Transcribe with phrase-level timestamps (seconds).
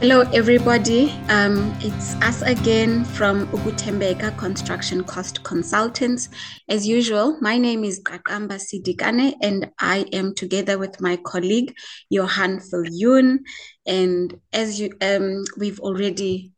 [0.00, 1.12] Hello, everybody.
[1.28, 6.28] Um, it's us again from Ukutembeka Construction Cost Consultants.
[6.68, 11.76] As usual, my name is Kakamba Sidikane, and I am together with my colleague
[12.10, 13.38] Johan Viljoen.
[13.86, 16.53] And as you, um, we've already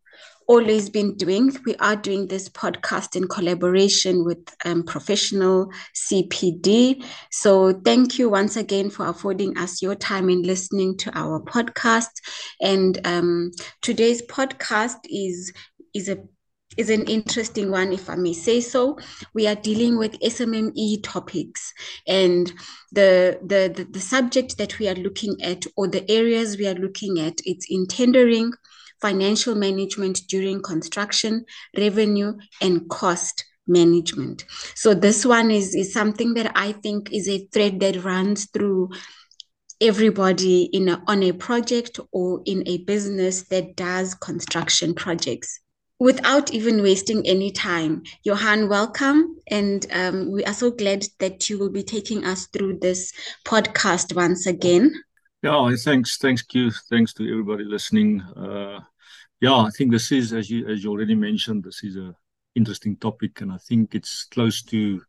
[0.46, 1.56] always been doing.
[1.64, 7.04] We are doing this podcast in collaboration with um, professional CPD.
[7.30, 12.10] So thank you once again for affording us your time in listening to our podcast.
[12.60, 13.50] And um,
[13.82, 15.52] today's podcast is
[15.94, 16.18] is a
[16.76, 18.98] is an interesting one, if I may say so.
[19.34, 21.72] We are dealing with SMME topics,
[22.06, 22.52] and
[22.92, 26.74] the, the the the subject that we are looking at, or the areas we are
[26.74, 28.52] looking at, it's in tendering,
[29.00, 31.44] financial management during construction,
[31.76, 34.44] revenue, and cost management.
[34.74, 38.90] So this one is, is something that I think is a thread that runs through
[39.80, 45.60] everybody in a, on a project or in a business that does construction projects.
[45.98, 49.36] Without even wasting any time, Johan, welcome.
[49.48, 53.12] And um, we are so glad that you will be taking us through this
[53.46, 54.94] podcast once again.
[55.42, 56.70] Yeah, thanks, thanks, Q.
[56.90, 58.20] Thanks to everybody listening.
[58.22, 58.80] Uh,
[59.40, 62.14] yeah, I think this is, as you as you already mentioned, this is a
[62.54, 65.02] interesting topic, and I think it's close to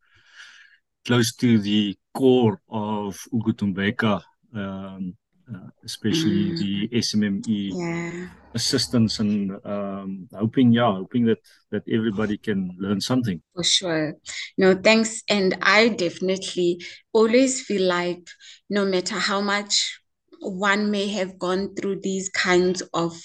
[1.05, 4.21] close to the core of Ukutembeka,
[4.53, 5.15] um,
[5.51, 6.57] uh, especially mm.
[6.59, 11.39] the SMME assistance, and um, hoping, yeah, hoping that
[11.71, 13.41] that everybody can learn something.
[13.55, 14.13] For sure,
[14.57, 16.83] no, thanks, and I definitely
[17.13, 18.27] always feel like
[18.69, 20.01] no matter how much
[20.41, 23.19] one may have gone through these kinds of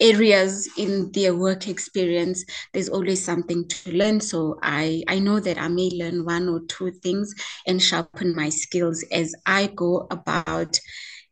[0.00, 4.20] areas in their work experience there's always something to learn.
[4.20, 7.34] So i i know that i may learn one or two things
[7.66, 10.78] and sharpen my skills as i go about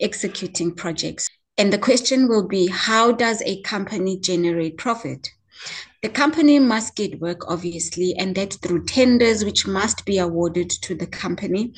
[0.01, 1.27] executing projects.
[1.57, 5.31] And the question will be how does a company generate profit
[6.03, 10.95] the company must get work, obviously, and that's through tenders, which must be awarded to
[10.95, 11.75] the company.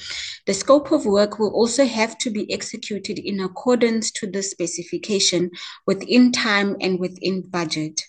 [0.47, 5.51] The scope of work will also have to be executed in accordance to the specification
[5.87, 8.03] within time and within budget.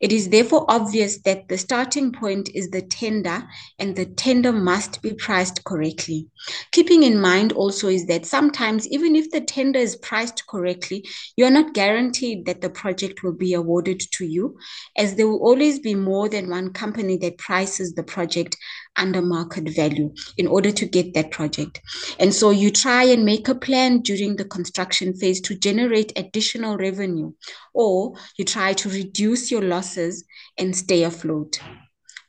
[0.00, 3.46] It is therefore obvious that the starting point is the tender
[3.78, 6.28] and the tender must be priced correctly.
[6.72, 11.04] Keeping in mind also is that sometimes, even if the tender is priced correctly,
[11.36, 14.56] you are not guaranteed that the project will be awarded to you,
[14.96, 18.56] as there will always be more than one company that prices the project
[18.96, 21.80] under market value in order to get that project.
[22.18, 26.76] And so you try and make a plan during the construction phase to generate additional
[26.76, 27.32] revenue,
[27.72, 30.24] or you try to reduce your losses
[30.58, 31.60] and stay afloat.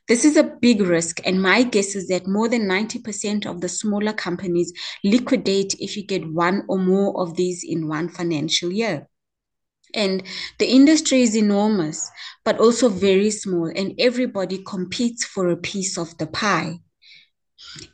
[0.08, 3.68] This is a big risk, and my guess is that more than 90% of the
[3.68, 4.72] smaller companies
[5.04, 9.08] liquidate if you get one or more of these in one financial year.
[9.94, 10.22] And
[10.58, 12.10] the industry is enormous,
[12.44, 16.80] but also very small, and everybody competes for a piece of the pie.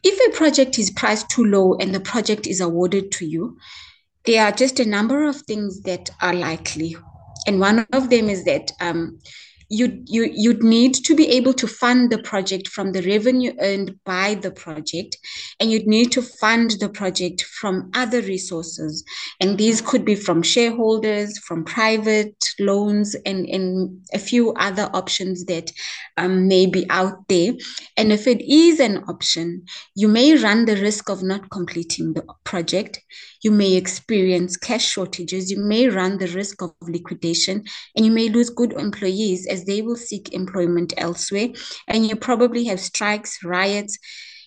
[0.03, 3.59] If a project is priced too low and the project is awarded to you,
[4.25, 6.97] there are just a number of things that are likely.
[7.47, 9.19] And one of them is that um,
[9.69, 13.99] you you you'd need to be able to fund the project from the revenue earned
[14.05, 15.17] by the project
[15.61, 19.05] and you'd need to fund the project from other resources.
[19.41, 25.45] And these could be from shareholders from private loans and and a few other options
[25.47, 25.71] that
[26.17, 27.53] um, may be out there.
[27.97, 29.65] And if it is an option
[29.95, 33.01] you may run the risk of not completing the project.
[33.43, 35.51] You may experience cash shortages.
[35.51, 37.65] You may run the risk of liquidation
[37.95, 41.49] and you may lose good employees as they will seek employment elsewhere.
[41.87, 43.99] And you probably have strikes, riots,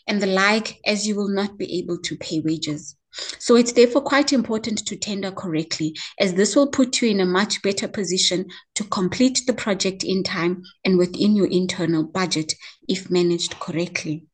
[0.07, 2.95] and the like, as you will not be able to pay wages.
[3.39, 7.25] So it's therefore quite important to tender correctly, as this will put you in a
[7.25, 8.45] much better position
[8.75, 12.53] to complete the project in time and within your internal budget
[12.87, 14.25] if managed correctly.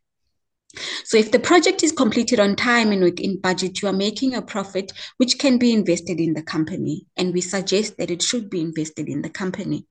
[1.03, 4.41] So if the project is completed on time and within budget, you are making a
[4.41, 7.05] profit which can be invested in the company.
[7.17, 9.85] And we suggest that it should be invested in the company.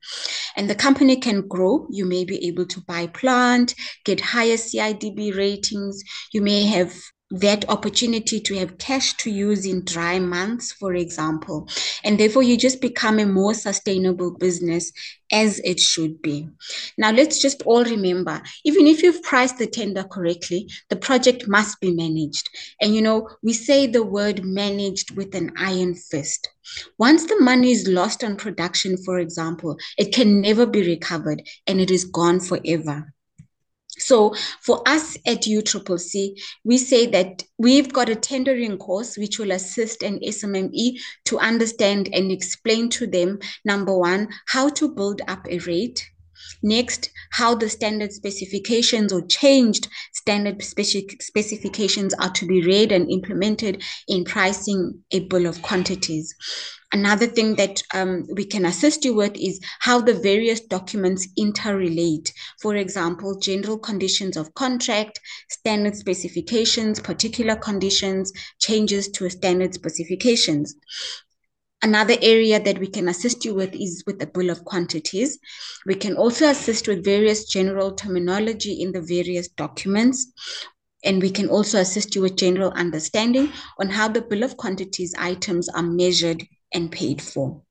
[0.56, 1.87] And the company can grow.
[1.91, 3.75] You may be able to buy plant,
[4.05, 6.03] get higher CIDB ratings.
[6.33, 6.94] You may have
[7.31, 11.69] that opportunity to have cash to use in dry months, for example.
[12.05, 14.93] And therefore, you just become a more sustainable business
[15.32, 16.49] as it should be.
[16.96, 21.81] Now, let's just all remember even if you've priced the tender correctly, the project must
[21.81, 22.49] be managed.
[22.81, 26.49] And you know, we say the word managed with an iron fist.
[26.99, 31.81] Once the money is lost on production, for example, it can never be recovered and
[31.81, 33.12] it is gone forever.
[33.99, 39.53] So for us at UCCC, we say that we've got a tendering course which will
[39.53, 45.47] assist an SMME to understand and explain to them, number one, how to build up
[45.49, 46.07] a rate.
[46.63, 53.11] Next, how the standard specifications or changed standard specific specifications are to be read and
[53.11, 56.35] implemented in pricing a bill of quantities.
[56.93, 62.33] Another thing that um, we can assist you with is how the various documents interrelate.
[62.62, 70.77] For example, general conditions of contract, standard specifications, particular conditions, changes to standard specifications.
[71.83, 75.38] Another area that we can assist you with is with the bill of quantities.
[75.87, 80.33] We can also assist with various general terminology in the various documents.
[81.05, 85.15] And we can also assist you with general understanding on how the bill of quantities
[85.19, 87.63] items are measured and paid for.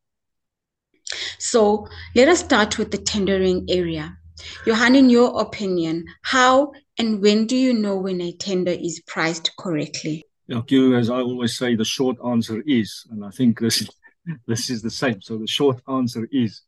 [1.40, 4.18] So let us start with the tendering area.
[4.66, 9.56] Johan, in your opinion, how and when do you know when a tender is priced
[9.58, 10.24] correctly?
[10.48, 13.88] You, as I always say, the short answer is, and I think this
[14.48, 15.22] this is the same.
[15.22, 16.62] So the short answer is,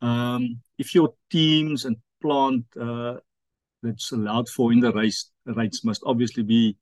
[0.00, 3.16] um, if your teams and plant uh,
[3.82, 6.76] that's allowed for in the race rates must obviously be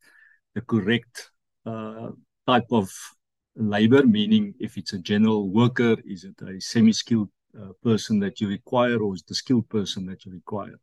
[0.55, 1.31] the correct
[1.67, 2.11] uh,
[2.47, 2.91] type of
[3.56, 7.29] labor, meaning if it's a general worker, is it a semi-skilled
[7.61, 10.79] uh, person that you require, or is the skilled person that you require?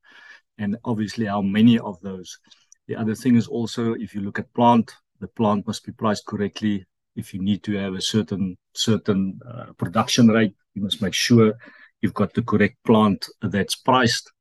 [0.57, 2.39] And obviously, how many of those?
[2.87, 6.25] The other thing is also if you look at plant, the plant must be priced
[6.25, 6.85] correctly.
[7.15, 11.53] If you need to have a certain certain uh, production rate, you must make sure
[12.01, 14.31] you've got the correct plant that's priced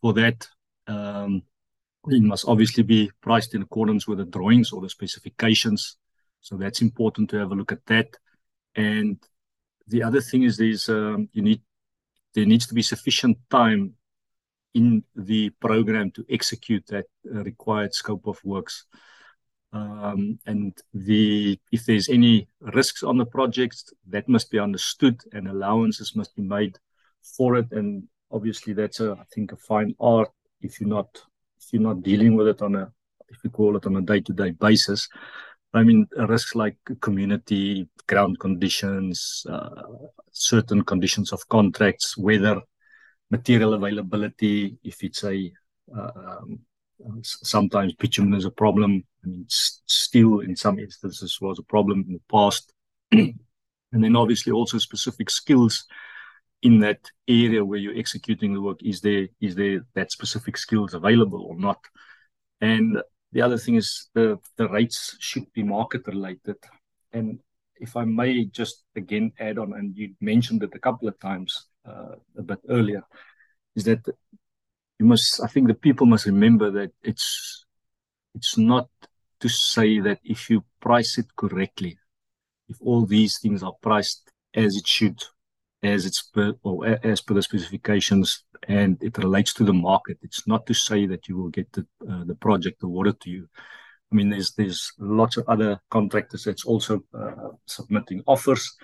[0.00, 0.48] for that.
[0.86, 1.42] Um,
[2.06, 5.97] it must obviously be priced in accordance with the drawings or the specifications
[6.40, 8.16] so that's important to have a look at that.
[8.74, 9.18] And
[9.86, 11.62] the other thing is there's um, you need
[12.34, 13.94] there needs to be sufficient time
[14.74, 18.84] in the program to execute that uh, required scope of works.
[19.72, 25.48] Um, and the if there's any risks on the project, that must be understood, and
[25.48, 26.78] allowances must be made
[27.36, 27.70] for it.
[27.72, 30.30] And obviously, that's a I think a fine art
[30.60, 31.08] if you're not
[31.60, 32.92] if you're not dealing with it on a
[33.28, 35.08] if you call it on a day-to-day basis.
[35.74, 39.82] I mean, risks like community, ground conditions, uh,
[40.32, 42.60] certain conditions of contracts, weather,
[43.30, 44.78] material availability.
[44.82, 45.52] If it's a
[45.94, 46.10] uh,
[47.06, 49.04] um, sometimes bitumen is a problem.
[49.24, 52.72] I mean, steel in some instances was a problem in the past,
[53.12, 53.34] and
[53.92, 55.86] then obviously also specific skills
[56.62, 58.82] in that area where you're executing the work.
[58.82, 61.78] Is there is there that specific skills available or not?
[62.60, 63.00] And
[63.32, 66.56] the other thing is the, the rates should be market related.
[67.12, 67.40] And
[67.80, 71.66] if I may just again add on, and you mentioned it a couple of times
[71.86, 73.02] uh, a bit earlier,
[73.76, 74.04] is that
[74.98, 77.64] you must, I think the people must remember that it's
[78.34, 78.88] it's not
[79.40, 81.98] to say that if you price it correctly,
[82.68, 85.20] if all these things are priced as it should,
[85.82, 90.18] as it's per, or as per the specifications, and it relates to the market.
[90.22, 93.48] It's not to say that you will get the uh, the project awarded to you.
[94.10, 98.76] I mean, there's there's lots of other contractors that's also uh, submitting offers,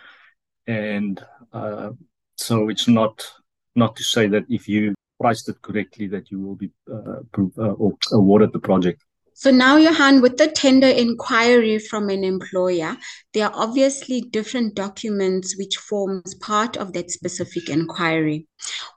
[0.66, 1.90] and uh,
[2.36, 3.26] so it's not
[3.74, 7.72] not to say that if you priced it correctly that you will be uh, uh,
[7.72, 9.02] or awarded the project.
[9.36, 12.96] So now, Johan, with the tender inquiry from an employer,
[13.32, 18.46] there are obviously different documents which forms part of that specific inquiry.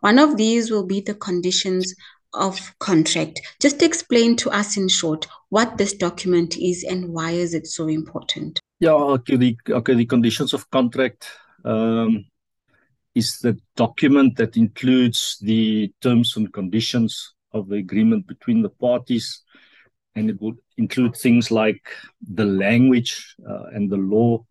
[0.02, 1.96] One of these will be the conditions
[2.36, 3.42] of contract.
[3.60, 7.88] Just explain to us in short what this document is and why is it so
[7.88, 8.60] important?
[8.80, 11.28] Yeah, okay, the, okay, the conditions of contract
[11.66, 12.26] um,
[13.16, 19.42] is the document that includes the terms and conditions of the agreement between the parties
[20.18, 21.84] and it would include things like
[22.34, 24.44] the language uh, and the law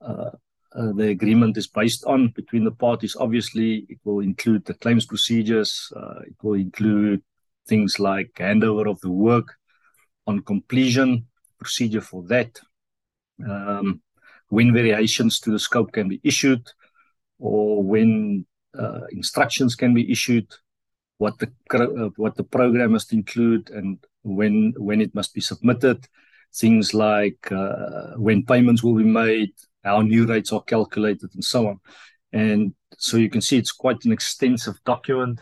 [0.00, 0.30] uh,
[0.76, 3.16] uh, the agreement is based on between the parties.
[3.18, 5.90] Obviously, it will include the claims procedures.
[5.96, 7.22] Uh, it will include
[7.66, 9.54] things like handover of the work
[10.26, 11.26] on completion,
[11.58, 12.60] procedure for that,
[13.48, 14.02] um,
[14.48, 16.62] when variations to the scope can be issued,
[17.38, 18.44] or when
[18.78, 20.46] uh, instructions can be issued,
[21.18, 26.06] what the uh, what the program must include, and when when it must be submitted,
[26.54, 29.52] things like uh, when payments will be made,
[29.84, 31.80] how new rates are calculated, and so on.
[32.32, 35.40] And so you can see it's quite an extensive document.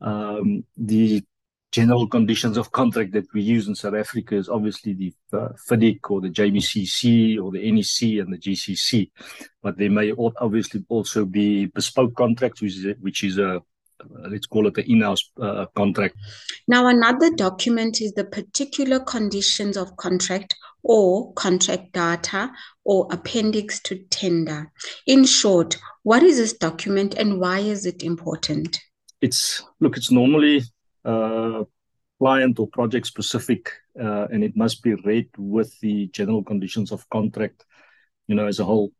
[0.00, 1.22] Um, the
[1.70, 6.10] general conditions of contract that we use in South Africa is obviously the uh, FIDIC
[6.10, 9.10] or the JBCC or the NEC and the GCC,
[9.62, 13.60] but there may obviously also be bespoke contracts, which is a, which is a
[14.30, 16.16] let's call it an in-house uh, contract.
[16.66, 22.50] Now, another document is the particular conditions of contract or contract data
[22.84, 24.70] or appendix to tender.
[25.06, 28.80] In short, what is this document and why is it important?
[29.20, 30.62] It's look, it's normally
[31.04, 31.64] uh,
[32.18, 37.08] client or project specific, uh, and it must be read with the general conditions of
[37.10, 37.64] contract,
[38.26, 38.92] you know, as a whole.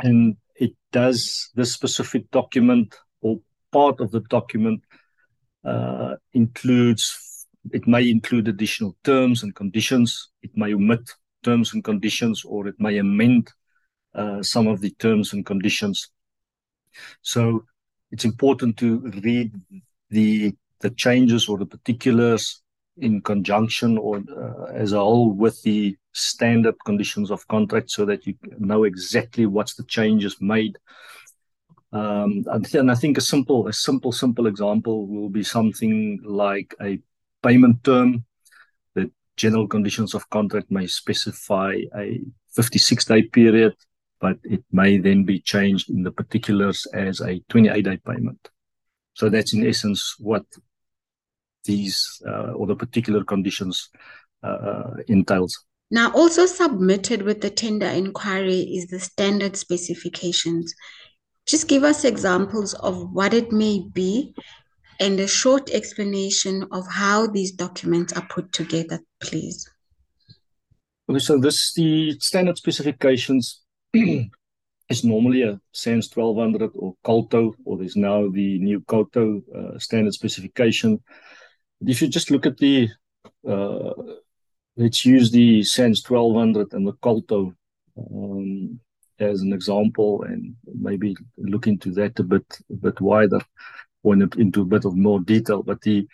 [0.00, 3.40] And it does this specific document or
[3.72, 4.82] part of the document
[5.64, 10.30] uh, includes it may include additional terms and conditions.
[10.42, 11.08] It may omit
[11.44, 13.50] terms and conditions, or it may amend
[14.14, 16.08] uh, some of the terms and conditions.
[17.22, 17.64] So
[18.10, 19.52] it's important to read
[20.10, 22.62] the the changes or the particulars
[22.96, 28.26] in conjunction or uh, as a whole with the standard conditions of contract so that
[28.26, 30.76] you know exactly what's the changes made
[31.92, 36.98] um, and I think a simple, a simple, simple example will be something like a
[37.42, 38.24] payment term.
[38.94, 42.20] The general conditions of contract may specify a
[42.54, 43.74] 56 day period,
[44.20, 48.48] but it may then be changed in the particulars as a 28 day payment.
[49.14, 50.44] So that's in essence what
[51.64, 53.90] these uh, or the particular conditions
[54.42, 55.62] uh, entails.
[55.90, 60.74] Now, also submitted with the tender inquiry is the standard specifications.
[61.46, 64.34] Just give us examples of what it may be
[65.00, 69.68] and a short explanation of how these documents are put together, please.
[71.08, 77.96] Okay, so this the standard specifications is normally a SANS 1200 or COLTO, or there's
[77.96, 81.02] now the new COTO uh, standard specification.
[81.84, 82.88] If you just look at the,
[83.48, 83.92] uh,
[84.76, 87.54] let's use the SANS 1200 and the COLTO.
[87.98, 88.80] Um,
[89.18, 93.40] as an example and maybe look into that a bit a bit wider
[94.02, 95.62] or into a bit of more detail.
[95.62, 96.06] But the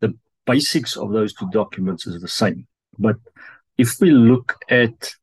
[0.00, 0.16] the
[0.46, 2.66] basics of those two documents is the same.
[2.98, 3.16] But
[3.78, 5.14] if we look at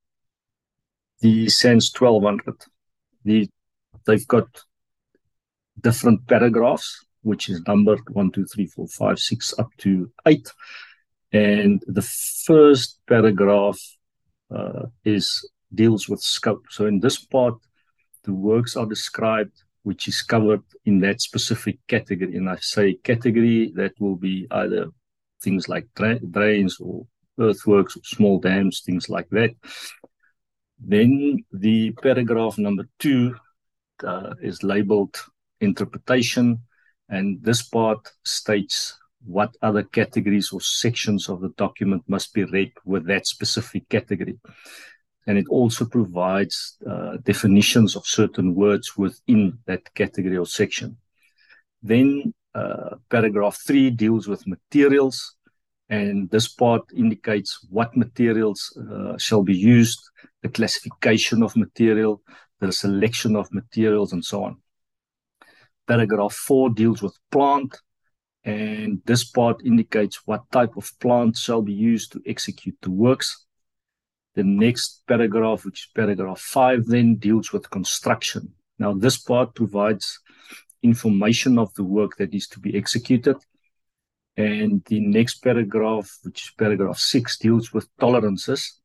[1.22, 2.56] the SANS 1200,
[3.24, 3.50] the
[4.06, 4.48] they've got
[5.82, 10.48] different paragraphs, which is numbered one, two, three, four, five, six, up to eight.
[11.32, 13.80] And the first paragraph
[14.50, 16.66] uh, is deals with scope.
[16.70, 17.56] So in this part,
[18.24, 22.36] the works are described which is covered in that specific category.
[22.36, 24.88] And I say category, that will be either
[25.42, 27.06] things like dra- drains or
[27.40, 29.52] earthworks or small dams, things like that.
[30.78, 33.38] Then the paragraph number two
[34.04, 35.16] uh, is labeled
[35.62, 36.60] interpretation.
[37.08, 42.74] And this part states what other categories or sections of the document must be read
[42.84, 44.38] with that specific category
[45.28, 50.98] and it also provides uh, definitions of certain words within that category or section.
[51.84, 55.36] Then uh, paragraph three deals with materials,
[55.90, 60.00] and this part indicates what materials uh, shall be used,
[60.42, 62.22] the classification of material,
[62.60, 64.58] the selection of materials, and so on.
[65.88, 67.78] Paragraph four deals with plant,
[68.46, 73.47] and this part indicates what type of plant shall be used to execute the works
[74.38, 78.54] the next paragraph, which is paragraph five, then deals with construction.
[78.78, 80.20] Now, this part provides
[80.84, 83.38] information of the work that is to be executed.
[84.38, 88.80] And the next paragraph, which is paragraph six, deals with tolerances.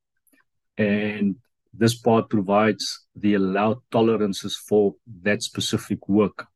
[0.78, 1.36] And
[1.74, 6.46] this part provides the allowed tolerances for that specific work.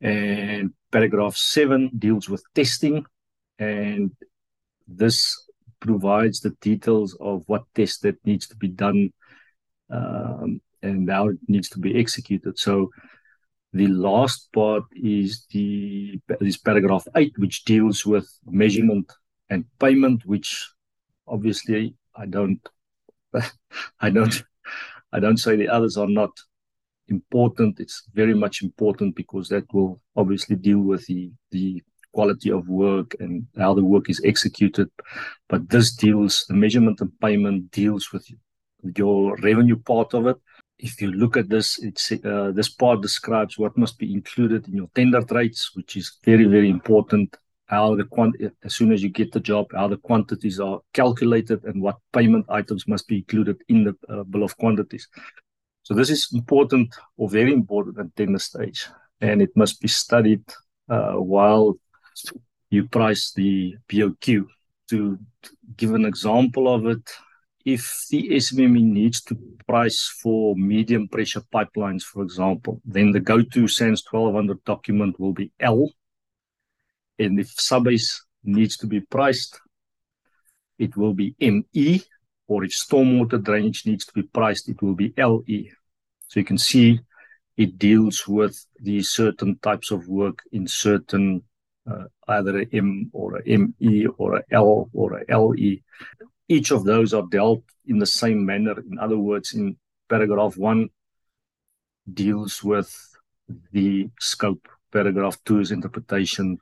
[0.00, 3.04] And paragraph seven deals with testing.
[3.58, 4.12] And
[4.88, 5.18] this
[5.82, 9.12] provides the details of what test that needs to be done
[9.90, 12.56] um, and how it needs to be executed.
[12.56, 12.90] So
[13.72, 19.12] the last part is the is paragraph eight, which deals with measurement
[19.50, 20.70] and payment, which
[21.26, 22.60] obviously I don't
[24.00, 24.42] I don't
[25.12, 26.30] I don't say the others are not
[27.08, 27.80] important.
[27.80, 31.82] It's very much important because that will obviously deal with the the
[32.12, 34.88] quality of work and how the work is executed.
[35.48, 38.26] But this deals, the measurement and payment deals with
[38.96, 40.36] your revenue part of it.
[40.78, 44.74] If you look at this, it's uh, this part describes what must be included in
[44.74, 47.36] your tender rates, which is very, very important.
[47.66, 51.64] How the quant- as soon as you get the job, how the quantities are calculated
[51.64, 55.08] and what payment items must be included in the uh, bill of quantities.
[55.84, 58.86] So this is important or very important at tender stage,
[59.20, 60.42] and it must be studied
[60.88, 61.76] uh, while
[62.70, 64.46] you price the BOQ.
[64.90, 65.18] To
[65.76, 67.10] give an example of it,
[67.64, 73.68] if the SMME needs to price for medium pressure pipelines, for example, then the go-to
[73.68, 75.88] SANS 1200 document will be L,
[77.18, 79.60] And if subbase needs to be priced,
[80.78, 82.02] it will be ME,
[82.48, 85.70] or if stormwater drainage needs to be priced, it will be LE.
[86.28, 87.00] So you can see
[87.56, 91.42] it deals with the certain types of work in certain
[91.90, 95.78] uh, either a M or a ME or a L or a LE.
[96.48, 98.78] Each of those are dealt in the same manner.
[98.90, 99.76] In other words, in
[100.08, 100.88] paragraph one
[102.12, 102.90] deals with
[103.72, 104.68] the scope.
[104.92, 106.58] Paragraph two is interpretation.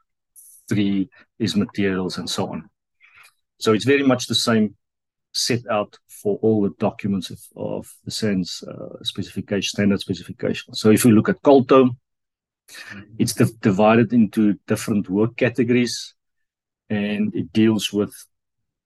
[0.68, 1.08] Three
[1.38, 2.70] is materials and so on.
[3.58, 4.76] So it's very much the same
[5.32, 10.74] set out for all the documents of, of the SANS uh, specification, standard specification.
[10.74, 11.90] So if you look at Colto,
[13.18, 16.14] it's divided into different work categories
[16.88, 18.14] and it deals with,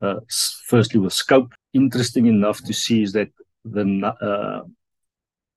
[0.01, 0.21] uh,
[0.67, 1.55] firstly, with scope.
[1.73, 3.31] Interesting enough to see is that
[3.65, 3.85] the,
[4.21, 4.63] uh,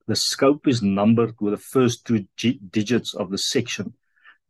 [0.08, 3.94] the scope is numbered with the first two G digits of the section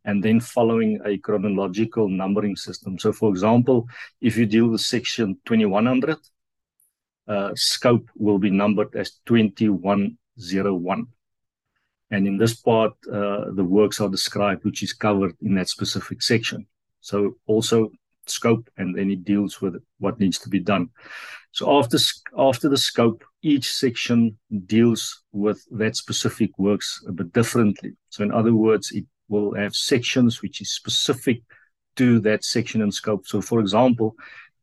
[0.04, 2.98] and then following a chronological numbering system.
[2.98, 3.88] So, for example,
[4.20, 6.16] if you deal with section 2100,
[7.26, 11.06] uh, scope will be numbered as 2101.
[12.10, 16.22] And in this part, uh, the works are described, which is covered in that specific
[16.22, 16.66] section.
[17.00, 17.90] So also
[18.26, 20.90] scope, and then it deals with what needs to be done.
[21.52, 21.98] So after
[22.36, 27.92] after the scope, each section deals with that specific works a bit differently.
[28.10, 31.42] So in other words, it will have sections which is specific
[31.96, 33.26] to that section and scope.
[33.26, 34.14] So for example,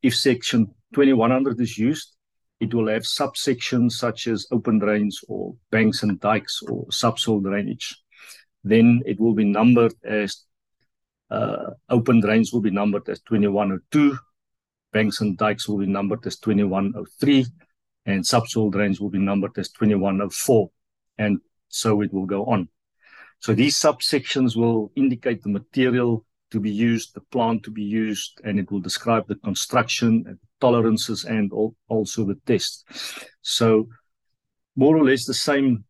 [0.02, 2.14] if section 2100 is used,
[2.60, 7.96] it will have subsections such as open drains or banks and dikes or subsoil drainage.
[8.64, 10.44] Then it will be numbered as
[11.30, 14.18] uh, open drains will be numbered as 2102,
[14.94, 17.46] banks and dikes will be numbered as 2103,
[18.06, 20.70] and subsoil drains will be numbered as 2104,
[21.18, 22.70] and so it will go on.
[23.40, 28.40] So these subsections will indicate the material to be used, the plant to be used,
[28.46, 31.52] and it will describe the construction and tolerances and
[31.90, 32.86] also the test.
[33.42, 33.90] So
[34.76, 35.84] more or less the same,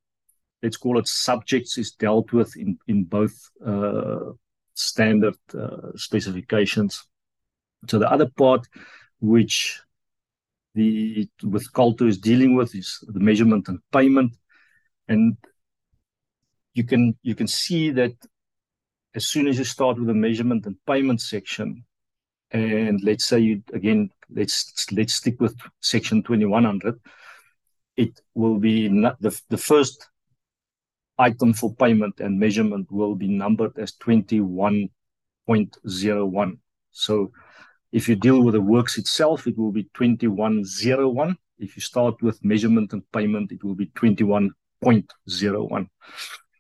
[0.64, 4.32] let's call it subjects is dealt with in, in both uh,
[4.74, 7.08] standard uh, specifications.
[7.88, 8.68] So the other part
[9.20, 9.80] which
[10.74, 14.34] the with Colto is dealing with is the measurement and payment.
[15.08, 15.38] And
[16.74, 18.16] you can you can see that
[19.16, 21.86] as soon as you start with the measurement and payment section,
[22.52, 27.00] and let's say you again, let's let's stick with section 2100,
[27.98, 30.10] it will be not the, the first
[31.18, 36.58] item for payment and measurement will be numbered as 21.01.
[36.92, 37.32] So
[37.94, 41.38] if you deal with the works itself, it will be 2101.
[41.58, 45.88] If you start with measurement and payment, it will be 21.01.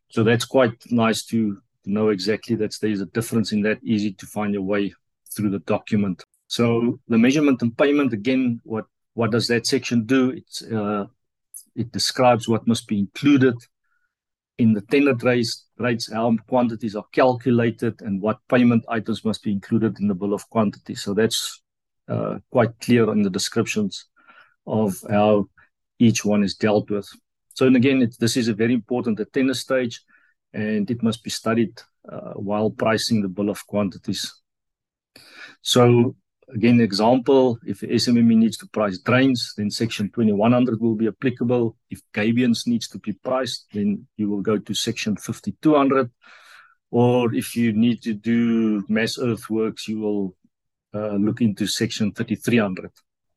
[0.10, 4.26] So that's quite nice to know exactly that there's a difference in that, easy to
[4.26, 4.93] find your way
[5.36, 6.24] through the document.
[6.48, 10.32] So the measurement and payment, again, what, what does that section do?
[10.32, 11.06] It's, uh,
[11.76, 13.56] it describes what must be included
[14.58, 19.52] in the tender rates, rates, how quantities are calculated, and what payment items must be
[19.52, 20.95] included in the bill of quantity.
[20.95, 21.62] So that's
[22.08, 24.06] uh, quite clear in the descriptions
[24.65, 25.50] of how
[26.00, 27.08] each one is dealt with.
[27.54, 30.02] So, and again, this is a very important at tender stage
[30.56, 34.34] and it must be studied uh, while pricing the bill of quantities.
[35.62, 36.15] So
[36.54, 41.76] again, example, if SMME needs to price drains, then section 2100 will be applicable.
[41.89, 46.10] If gabions needs to be priced, then you will go to section 5200.
[46.91, 50.36] Or if you need to do mass earthworks, you will
[50.94, 52.91] uh, look into section 3300.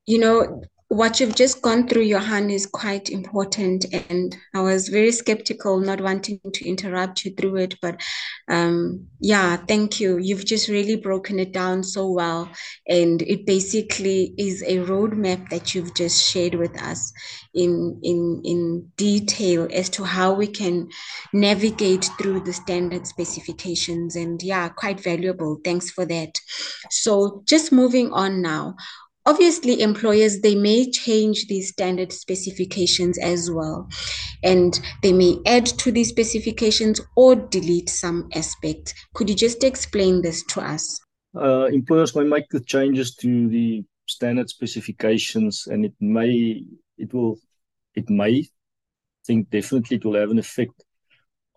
[0.05, 3.85] You know, what you've just gone through, Johan, is quite important.
[4.09, 7.75] And I was very skeptical, not wanting to interrupt you through it.
[7.79, 8.01] But
[8.49, 10.17] um, yeah, thank you.
[10.17, 12.49] You've just really broken it down so well.
[12.87, 17.13] And it basically is a roadmap that you've just shared with us
[17.53, 20.89] in, in, in detail as to how we can
[21.33, 24.15] navigate through the standard specifications.
[24.15, 25.59] And yeah, quite valuable.
[25.63, 26.31] Thanks for that.
[26.89, 28.75] So just moving on now
[29.29, 33.87] obviously employers they may change these standard specifications as well.
[34.43, 40.21] And they may add to these specifications or delete some aspects could you just explain
[40.21, 40.99] this to us?
[41.35, 46.63] Uh, employers may make the changes to the standard specifications and it may
[46.97, 47.37] it will
[47.95, 48.47] it may
[49.25, 50.83] think definitely it will have an effect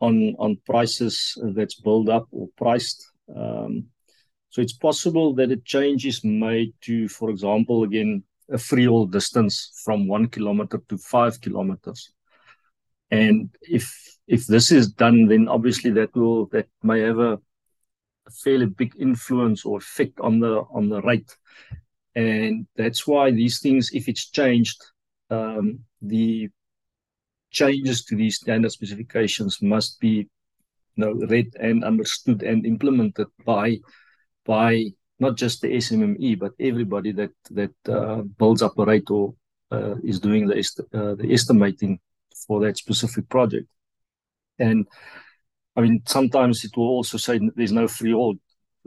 [0.01, 3.01] on on prices that's built up or priced
[3.35, 3.87] um,
[4.53, 9.81] so it's possible that a change is made to, for example, again, a freehaul distance
[9.83, 12.13] from one kilometer to five kilometers.
[13.11, 13.91] And if
[14.27, 17.41] if this is done, then obviously that will that may have a
[18.27, 21.35] a fairly big influence or effect on the on the rate,
[22.15, 24.81] and that's why these things, if it's changed,
[25.31, 26.51] um, the
[27.51, 30.29] changes to these standard specifications must be
[30.95, 33.79] you know, read and understood and implemented by
[34.45, 34.87] by
[35.19, 39.35] not just the SMME but everybody that that uh, builds up a rate or
[39.71, 41.99] uh, is doing the est- uh, the estimating
[42.47, 43.69] for that specific project.
[44.59, 44.87] And
[45.77, 48.39] I mean, sometimes it will also say there's no freehaul.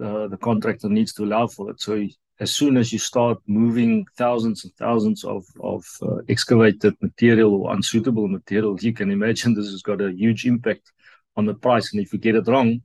[0.01, 1.81] Uh, the contractor needs to allow for it.
[1.81, 2.05] So
[2.39, 7.73] as soon as you start moving thousands and thousands of of uh, excavated material or
[7.73, 10.91] unsuitable material, you can imagine this has got a huge impact
[11.37, 11.93] on the price.
[11.93, 12.81] And if you get it wrong,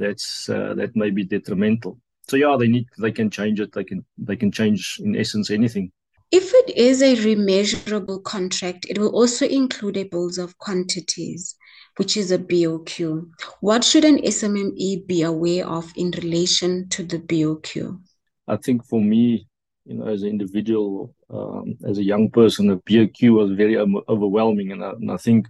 [0.00, 1.98] that's uh, that may be detrimental.
[2.28, 3.72] So yeah, they need they can change it.
[3.72, 5.92] They can they can change in essence anything.
[6.32, 11.56] If it is a remeasurable contract, it will also include a bills of quantities,
[11.96, 13.28] which is a BOQ.
[13.60, 18.00] What should an SMME be aware of in relation to the BOQ?
[18.46, 19.48] I think for me,
[19.84, 24.70] you know, as an individual, um, as a young person, the BOQ was very overwhelming,
[24.70, 25.48] and I, and I think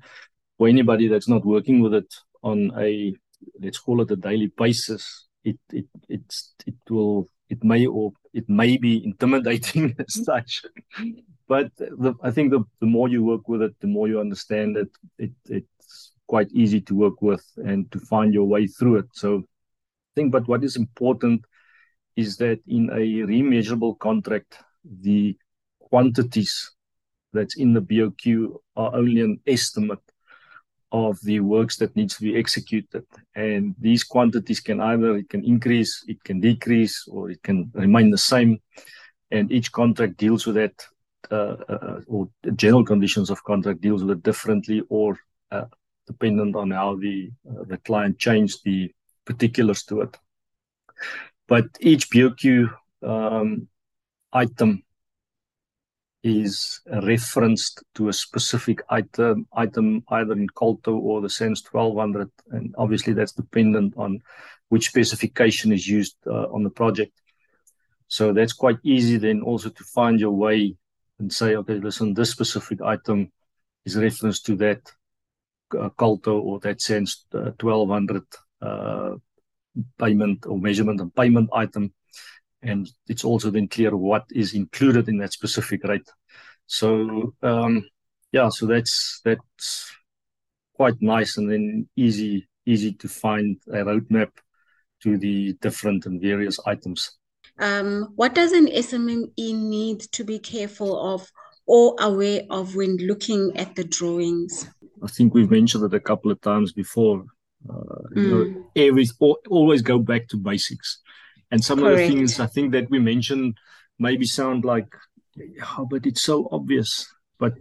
[0.57, 3.15] for anybody that's not working with it on a
[3.61, 8.49] let's call it a daily basis, it it it's it will it may or it
[8.49, 10.63] may be intimidating as such.
[11.49, 14.77] But the, I think the, the more you work with it, the more you understand
[14.77, 15.33] it, it.
[15.49, 19.07] It's quite easy to work with and to find your way through it.
[19.15, 21.45] So I think, but what is important
[22.15, 25.37] is that in a remeasurable contract, the
[25.81, 26.71] quantities
[27.33, 30.01] that's in the BOQ are only an estimate
[30.93, 33.05] of the works that needs to be executed.
[33.35, 38.11] And these quantities can either it can increase, it can decrease, or it can remain
[38.11, 38.61] the same.
[39.31, 40.87] And each contract deals with that,
[41.31, 45.17] uh, uh, or general conditions of contract deals with it differently, or
[45.53, 45.67] uh,
[46.07, 48.93] dependent on how the uh, the client changed the
[49.25, 50.17] particulars to it.
[51.47, 52.73] But each BOQ
[53.03, 53.69] um,
[54.33, 54.83] item
[56.23, 62.31] is referenced to a specific item, item either in Colto or the SANS 1200.
[62.51, 64.21] And obviously, that's dependent on
[64.69, 67.13] which specification is used uh, on the project.
[68.09, 70.77] So that's quite easy then also to find your way
[71.19, 73.31] and say, okay, listen, this specific item
[73.85, 74.81] is referenced to that
[75.79, 78.23] uh, Colto or that SANS uh, 1200
[78.61, 79.15] uh,
[79.99, 81.93] payment or measurement and payment item
[82.63, 86.09] and it's also then clear what is included in that specific rate.
[86.67, 87.89] So um,
[88.33, 89.93] yeah, so that's that's
[90.75, 94.31] quite nice and then easy easy to find a roadmap
[95.03, 97.19] to the different and various items.
[97.59, 101.31] Um, what does an SMME need to be careful of
[101.67, 104.69] or aware of when looking at the drawings?
[105.03, 107.25] I think we've mentioned it a couple of times before.
[107.69, 108.17] Uh, mm.
[108.17, 108.65] you know, mm.
[108.77, 109.07] every,
[109.49, 111.01] always go back to basics.
[111.51, 111.93] And some Correct.
[111.93, 113.59] of the things I think that we mentioned
[113.99, 114.87] maybe sound like,
[115.79, 117.13] oh, but it's so obvious.
[117.39, 117.55] But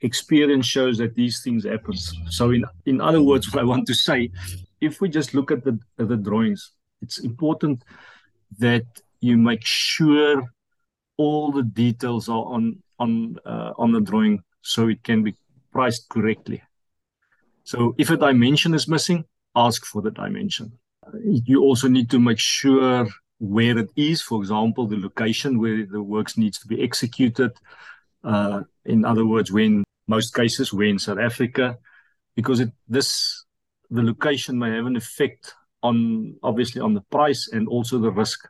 [0.00, 1.96] experience shows that these things happen.
[1.96, 4.30] So, in in other words, what I want to say,
[4.80, 7.84] if we just look at the at the drawings, it's important
[8.58, 8.86] that
[9.20, 10.42] you make sure
[11.16, 15.34] all the details are on on uh, on the drawing so it can be
[15.72, 16.62] priced correctly.
[17.64, 20.78] So, if a dimension is missing, ask for the dimension
[21.22, 23.06] you also need to make sure
[23.38, 27.52] where it is, for example, the location where the works needs to be executed.
[28.24, 31.78] Uh, in other words, when most cases, we're in South Africa,
[32.34, 33.44] because it, this
[33.90, 38.48] the location may have an effect on obviously on the price and also the risk,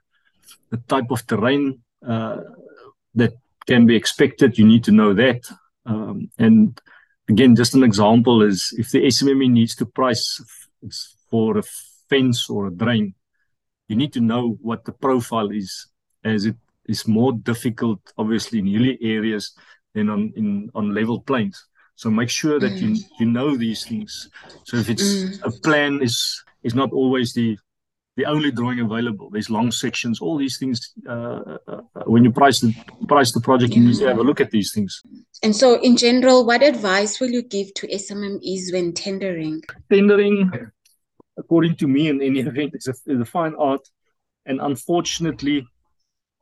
[0.71, 2.39] the type of terrain uh,
[3.15, 3.35] that
[3.67, 4.59] can be expected.
[4.59, 5.49] You need to know that.
[5.85, 6.81] Um, and
[7.29, 10.41] again, just an example is if the SMME needs to price
[11.31, 11.63] for a
[12.09, 13.15] fence or a drain,
[13.89, 15.89] you need to know what the profile is,
[16.25, 19.55] as it is more difficult, obviously, in hilly areas
[19.95, 21.65] than on in on level plains.
[21.97, 22.81] So make sure that mm.
[22.81, 24.31] you you know these things.
[24.65, 25.45] So if it's mm.
[25.45, 27.59] a plan is is not always the
[28.19, 29.31] the only drawing available.
[29.31, 30.93] There's long sections, all these things.
[31.09, 32.75] Uh, uh, when you price the
[33.07, 35.01] price the project, you need to have a look at these things.
[35.45, 39.63] And so, in general, what advice will you give to SMMEs when tendering?
[39.89, 40.51] Tendering,
[41.39, 43.89] according to me, in any event, is a, is a fine art.
[44.45, 45.67] And unfortunately,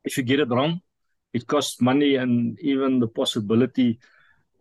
[0.04, 0.80] if you get it wrong,
[1.32, 3.98] it costs money, and even the possibility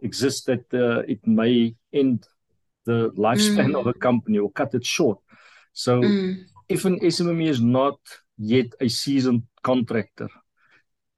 [0.01, 2.27] exists that uh, it may end
[2.85, 3.79] the lifespan mm.
[3.79, 5.19] of a company or cut it short.
[5.73, 6.43] So, mm.
[6.67, 7.99] if an SMME is not
[8.37, 10.29] yet a seasoned contractor,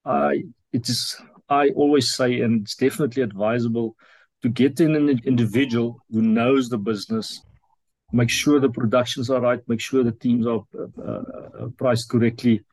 [0.06, 3.96] I it is I always say, and it's definitely advisable
[4.42, 7.42] to get in an individual who knows the business
[8.12, 12.64] make sure the productions are right, make sure the teams are uh, uh, priced correctly,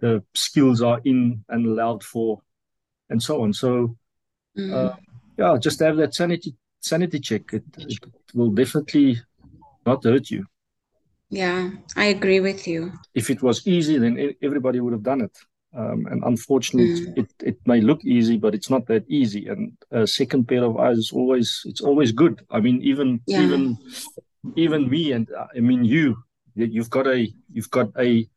[0.00, 2.40] the skills are in and allowed for,
[3.08, 3.52] and so on.
[3.52, 3.96] So,
[4.58, 4.72] mm.
[4.72, 4.96] uh,
[5.38, 7.52] yeah, just have that sanity sanity check.
[7.52, 7.98] It, it
[8.34, 9.20] will definitely
[9.86, 10.46] not hurt you.
[11.28, 12.92] Yeah, I agree with you.
[13.14, 15.36] If it was easy, then everybody would have done it.
[15.72, 17.18] Um, and unfortunately, mm.
[17.18, 19.46] it, it may look easy, but it's not that easy.
[19.46, 22.44] And a second pair of eyes is always it's always good.
[22.50, 23.42] I mean, even yeah.
[23.42, 23.78] even
[24.56, 26.16] even me and uh, I mean you,
[26.54, 28.28] you've got a you've got a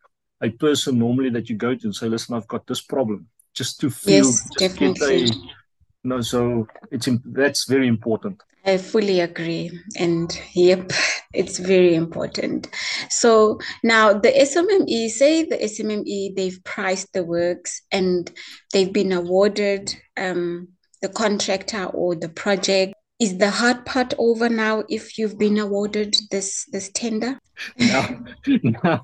[0.42, 3.80] a person normally that you go to and say, listen, I've got this problem, just
[3.80, 5.26] to feel, yes, just definitely.
[5.28, 8.42] get a, you know, so it's that's very important.
[8.66, 9.72] I fully agree.
[9.98, 10.92] And yep,
[11.34, 12.70] it's very important.
[13.10, 18.32] So now the SMME, say the SMME, they've priced the works and
[18.72, 20.70] they've been awarded um,
[21.02, 22.96] the contractor or the project.
[23.20, 27.40] Is the hard part over now if you've been awarded this this tender?
[27.78, 28.24] now,
[28.64, 29.02] now,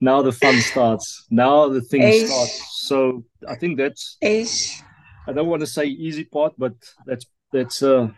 [0.00, 1.26] now the fun starts.
[1.30, 2.26] Now the thing Ish.
[2.26, 2.86] starts.
[2.86, 4.82] So I think that's Ish.
[5.26, 6.74] I don't want to say easy part, but
[7.06, 8.14] that's that's a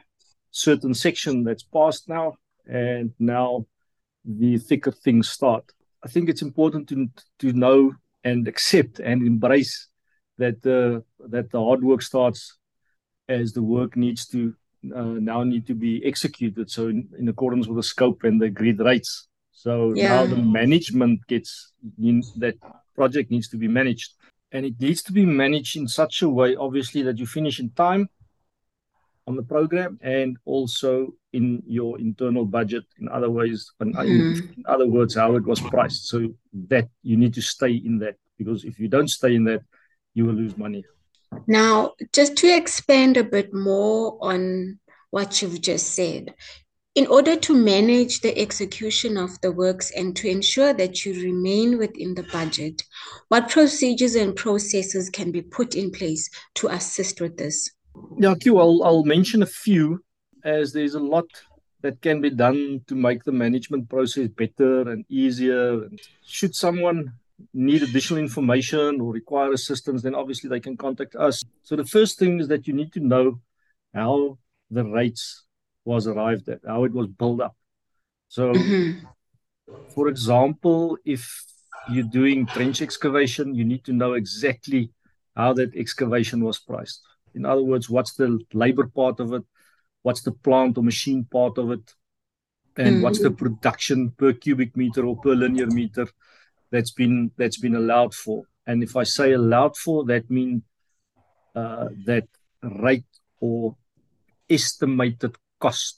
[0.52, 2.36] certain section that's passed now,
[2.66, 3.66] and now
[4.24, 5.64] the thicker things start.
[6.04, 7.08] I think it's important to
[7.40, 9.88] to know and accept and embrace
[10.38, 12.58] that the that the hard work starts
[13.28, 14.52] as the work needs to uh,
[14.94, 16.70] now need to be executed.
[16.70, 19.28] So in, in, accordance with the scope and the agreed rates.
[19.52, 20.08] So yeah.
[20.08, 22.56] now the management gets in, that
[22.94, 24.12] project needs to be managed,
[24.52, 27.70] and it needs to be managed in such a way, obviously, that you finish in
[27.70, 28.08] time
[29.26, 34.56] on the program and also in your internal budget in other ways in, mm.
[34.56, 38.14] in, other words how it was priced so that you need to stay in that
[38.38, 39.62] because if you don't stay in that
[40.14, 40.84] you will lose money
[41.46, 44.78] now just to expand a bit more on
[45.10, 46.34] what you've just said
[46.96, 51.76] in order to manage the execution of the works and to ensure that you remain
[51.76, 52.82] within the budget,
[53.28, 57.70] what procedures and processes can be put in place to assist with this?
[58.18, 60.02] Yeah, Q, I'll, I'll mention a few
[60.42, 61.26] as there's a lot
[61.82, 65.90] that can be done to make the management process better and easier.
[66.24, 67.12] Should someone
[67.52, 71.42] need additional information or require assistance, then obviously they can contact us.
[71.62, 73.40] So the first thing is that you need to know
[73.94, 74.38] how
[74.70, 75.44] the rates
[75.84, 77.56] was arrived at, how it was built up.
[78.28, 79.06] So, mm-hmm.
[79.94, 81.44] for example, if
[81.88, 84.90] you're doing trench excavation, you need to know exactly
[85.36, 87.00] how that excavation was priced.
[87.34, 89.44] In other words, what's the labor part of it?
[90.02, 91.94] What's the plant or machine part of it?
[92.76, 93.02] And mm.
[93.02, 96.08] what's the production per cubic meter or per linear meter
[96.70, 98.44] that's been that's been allowed for?
[98.66, 100.62] And if I say allowed for, that means
[101.54, 102.26] uh, that
[102.62, 103.04] rate
[103.40, 103.76] or
[104.50, 105.96] estimated cost,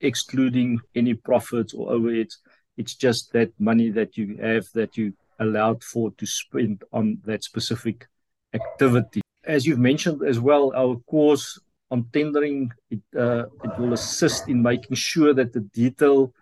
[0.00, 2.34] excluding any profits or overheads.
[2.76, 7.44] It's just that money that you have that you allowed for to spend on that
[7.44, 8.06] specific
[8.52, 11.58] activity as you've mentioned as well, our course
[11.90, 16.32] on tendering, it, uh, it will assist in making sure that the detail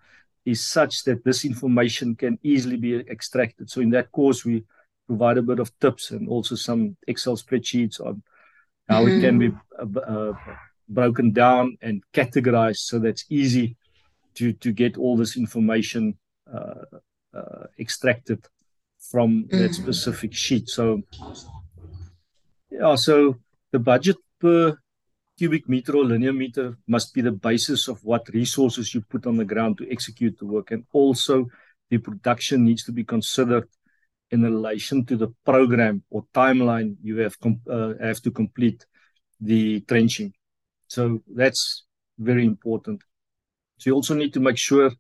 [0.44, 3.70] is such that this information can easily be extracted.
[3.70, 4.64] So in that course, we
[5.06, 8.22] provide a bit of tips and also some Excel spreadsheets on
[8.88, 9.18] how mm-hmm.
[9.18, 10.32] it can be uh, uh,
[10.88, 13.76] broken down and categorized so that's easy
[14.34, 16.18] to, to get all this information
[16.52, 16.84] uh,
[17.32, 18.46] uh extracted
[19.10, 19.58] from mm-hmm.
[19.58, 20.68] that specific sheet.
[20.68, 21.02] So
[22.70, 23.36] yeah, so
[23.72, 24.76] the budget per
[25.38, 29.36] cubic meter or linear meter must be the basis of what resources you put on
[29.36, 30.70] the ground to execute the work.
[30.70, 31.46] And also,
[31.90, 33.68] the production needs to be considered
[34.30, 37.36] in relation to the program or timeline you have,
[37.70, 38.84] uh, have to complete
[39.40, 40.32] the trenching.
[40.88, 41.84] So that's
[42.18, 43.02] very important.
[43.78, 44.90] So you also need to make sure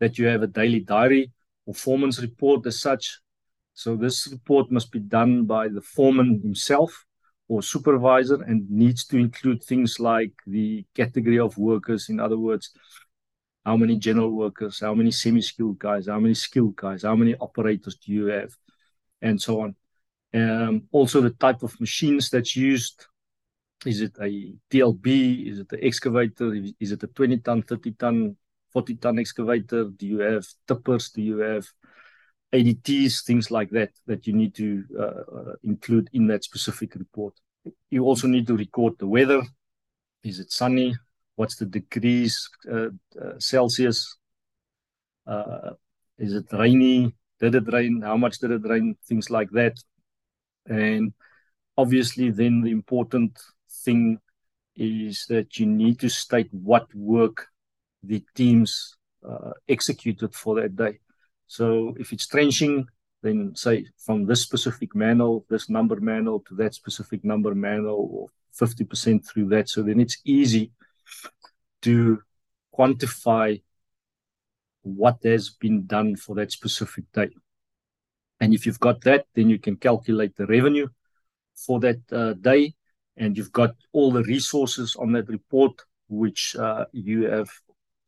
[0.00, 1.32] that you have a daily diary
[1.66, 3.20] performance report as such
[3.74, 7.04] so this report must be done by the foreman himself
[7.52, 12.08] or supervisor and needs to include things like the category of workers.
[12.08, 12.70] In other words,
[13.66, 17.96] how many general workers, how many semi-skilled guys, how many skilled guys, how many operators
[17.96, 18.50] do you have,
[19.20, 19.76] and so on.
[20.32, 23.04] Um, also, the type of machines that's used.
[23.84, 25.50] Is it a TLB?
[25.50, 26.54] Is it an excavator?
[26.80, 28.36] Is it a 20 ton, 30 ton,
[28.72, 29.90] 40 ton excavator?
[29.90, 31.10] Do you have tippers?
[31.10, 31.66] Do you have
[32.52, 37.34] ADTs, things like that, that you need to uh, uh, include in that specific report.
[37.90, 39.42] You also need to record the weather.
[40.24, 40.94] Is it sunny?
[41.36, 42.88] What's the degrees uh,
[43.20, 44.16] uh, Celsius?
[45.26, 45.70] Uh,
[46.18, 47.14] is it rainy?
[47.40, 48.02] Did it rain?
[48.02, 48.96] How much did it rain?
[49.06, 49.76] Things like that.
[50.66, 51.12] And
[51.76, 53.38] obviously, then the important
[53.84, 54.18] thing
[54.76, 57.46] is that you need to state what work
[58.02, 58.96] the teams
[59.28, 60.98] uh, executed for that day.
[61.52, 62.86] So if it's trenching,
[63.22, 68.66] then say from this specific manhole, this number manhole to that specific number manhole, or
[68.66, 69.68] 50% through that.
[69.68, 70.70] So then it's easy
[71.82, 72.22] to
[72.74, 73.60] quantify
[74.80, 77.28] what has been done for that specific day.
[78.40, 80.88] And if you've got that, then you can calculate the revenue
[81.54, 82.72] for that uh, day.
[83.18, 85.74] And you've got all the resources on that report,
[86.08, 87.50] which uh, you have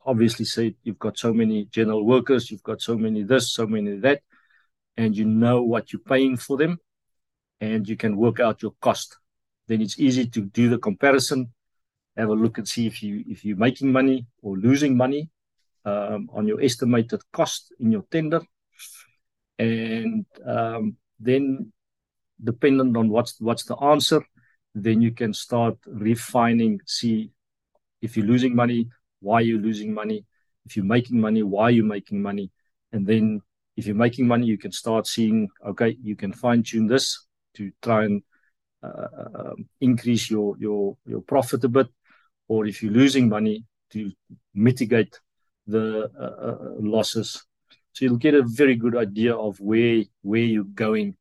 [0.04, 3.96] obviously said you've got so many general workers, you've got so many this, so many
[3.98, 4.22] that,
[4.96, 6.78] and you know what you're paying for them,
[7.60, 9.18] and you can work out your cost.
[9.66, 11.52] Then it's easy to do the comparison,
[12.16, 15.30] have a look and see if you if you're making money or losing money
[15.84, 18.40] um, on your estimated cost in your tender,
[19.58, 21.72] and um, then
[22.42, 24.22] dependent on what's what's the answer,
[24.74, 26.80] then you can start refining.
[26.86, 27.30] See
[28.02, 28.88] if you're losing money,
[29.24, 30.24] why you're losing money.
[30.66, 32.50] If you're making money, why you're making money,
[32.92, 33.42] and then
[33.76, 37.70] if you're making money, you can start seeing okay, you can fine tune this to
[37.82, 38.22] try and
[38.82, 41.88] uh, um, increase your your your profit a bit,
[42.48, 44.10] or if you're losing money to
[44.54, 45.20] mitigate
[45.66, 47.44] the uh, uh, losses.
[47.92, 51.16] So you'll get a very good idea of where where you're going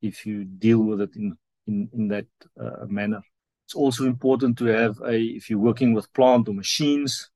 [0.00, 2.26] if you deal with it in in, in that
[2.60, 3.22] uh, manner.
[3.68, 7.28] It's also important to have a if you're working with plant or machines,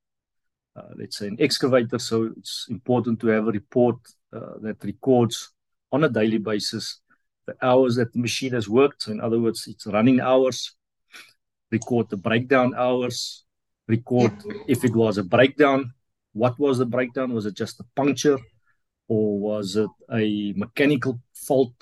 [0.75, 1.99] uh, let's say an excavator.
[1.99, 3.97] So it's important to have a report
[4.33, 5.53] uh, that records
[5.93, 7.03] on a daily basis
[7.47, 9.03] the hours that the machine has worked.
[9.03, 10.75] So in other words, its running hours.
[11.71, 13.45] Record the breakdown hours.
[13.87, 14.33] Record
[14.67, 15.93] if it was a breakdown,
[16.33, 17.35] what was the breakdown?
[17.35, 18.39] Was it just a puncture
[19.07, 21.75] or was it a mechanical fault?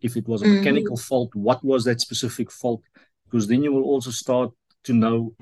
[0.00, 0.58] If it was a mm.
[0.58, 2.82] mechanical fault, what was that specific fault?
[3.30, 4.50] Because then you will also start
[4.84, 5.34] to know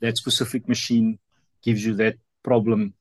[0.00, 1.18] that specific machine
[1.62, 2.94] gives you that problem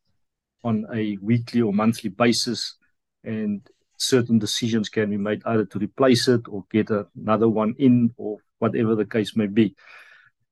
[0.64, 2.76] on a weekly or monthly basis.
[3.24, 3.62] And
[3.98, 8.40] certain decisions can be made either to replace it or get another one in or
[8.60, 9.76] whatever the case may be.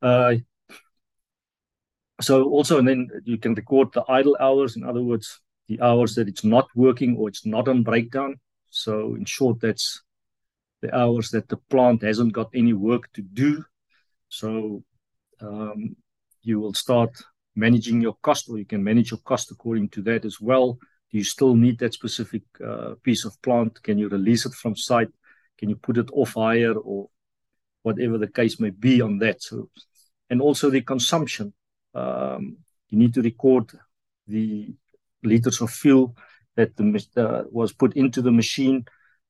[0.01, 0.35] Uh,
[2.21, 4.75] so also, and then you can record the idle hours.
[4.77, 8.39] In other words, the hours that it's not working or it's not on breakdown.
[8.69, 10.01] So in short, that's
[10.81, 13.65] the hours that the plant hasn't got any work to do.
[14.33, 14.83] So
[15.41, 15.95] um,
[16.41, 17.11] you will start
[17.55, 20.79] managing your cost, or you can manage your cost according to that as well.
[21.11, 23.81] Do you still need that specific uh, piece of plant?
[23.83, 25.11] Can you release it from site?
[25.59, 27.09] Can you put it off hire or
[27.83, 29.43] whatever the case may be on that?
[29.43, 29.69] So,
[30.31, 31.53] and also the consumption
[31.93, 32.57] um,
[32.89, 33.71] you need to record
[34.27, 34.73] the
[35.23, 36.15] liters of fuel
[36.55, 38.85] that the, uh, was put into the machine,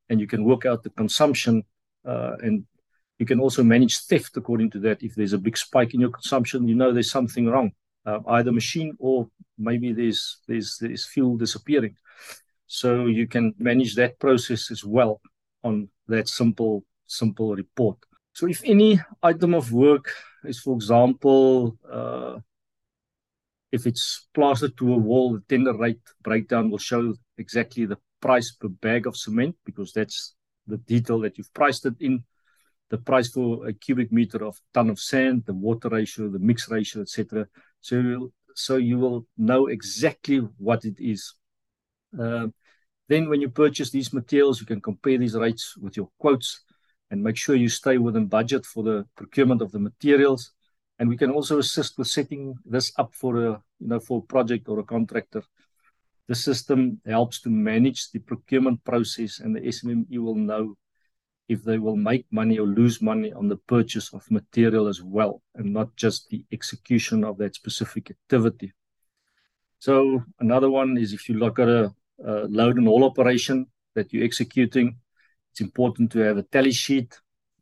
[0.10, 1.64] and you can work out the consumption.
[2.06, 2.66] Uh, and
[3.20, 5.04] you can also manage theft according to that.
[5.04, 7.72] If there's a big spike in your consumption, you know there's something wrong,
[8.06, 11.96] uh, either machine or maybe there's there's there's fuel disappearing.
[12.68, 15.22] So you can manage that process as well
[15.64, 17.98] on that simple simple report.
[18.34, 20.12] So if any item of work
[20.44, 22.40] is, for example, uh,
[23.72, 28.52] if it's plastered to a wall, the tender rate breakdown will show exactly the price
[28.52, 30.36] per bag of cement because that's
[30.68, 32.24] the detail that you've priced it in.
[32.90, 36.70] The price for a cubic meter of ton of sand, the water ratio, the mix
[36.70, 37.48] ratio, etc.
[37.82, 41.34] So, so you will know exactly what it is.
[42.18, 42.48] Uh,
[43.10, 46.62] then, when you purchase these materials, you can compare these rates with your quotes
[47.10, 50.52] and make sure you stay within budget for the procurement of the materials
[51.00, 54.28] and we can also assist with setting this up for a you know for a
[54.34, 55.44] project or a contractor.
[56.28, 60.76] The system helps to manage the procurement process, and the SMME will know
[61.54, 65.42] if they will make money or lose money on the purchase of material as well,
[65.56, 68.70] and not just the execution of that specific activity.
[69.80, 69.94] So
[70.40, 71.94] another one is if you look at a,
[72.26, 74.88] a load and haul operation that you're executing,
[75.52, 77.10] it's important to have a tally sheet.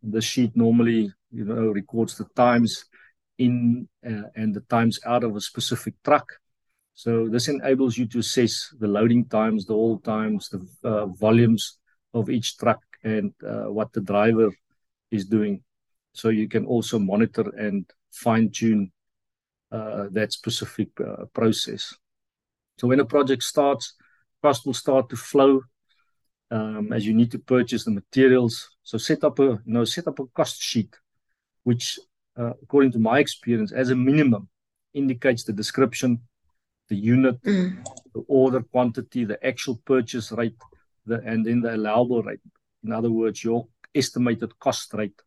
[0.02, 2.86] The sheet normally, you know, records the times
[3.38, 6.28] in uh, and the times out of a specific truck.
[6.94, 11.80] So this enables you to assess the loading times, the haul times, the uh, volumes
[12.14, 14.52] of each truck, and uh, what the driver
[15.12, 15.64] is doing.
[16.14, 18.92] So you can also monitor and fine tune
[19.72, 21.94] uh, that specific uh, process.
[22.78, 23.94] So when a project starts,
[24.42, 25.62] cost will start to flow
[26.50, 28.70] um, as you need to purchase the materials.
[28.84, 30.96] So set up a you know set up a cost sheet,
[31.64, 32.00] which
[32.38, 34.50] uh, according to my experience, as a minimum,
[34.94, 36.20] indicates the description,
[36.90, 37.84] the unit, mm.
[38.14, 40.58] the order quantity, the actual purchase rate,
[41.06, 42.42] the, and then the allowable rate.
[42.84, 45.22] In other words, your estimated cost rate,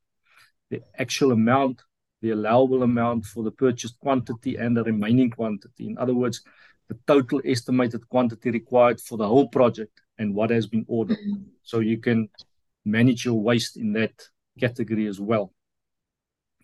[0.71, 1.83] the actual amount,
[2.23, 5.87] the allowable amount for the purchased quantity, and the remaining quantity.
[5.87, 6.43] In other words,
[6.89, 11.19] the total estimated quantity required for the whole project and what has been ordered.
[11.63, 12.29] So you can
[12.85, 14.13] manage your waste in that
[14.59, 15.53] category as well.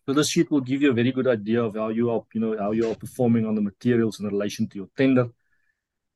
[0.07, 2.41] So this sheet will give you a very good idea of how you are, you
[2.41, 5.28] know, how you are performing on the materials in relation to your tender.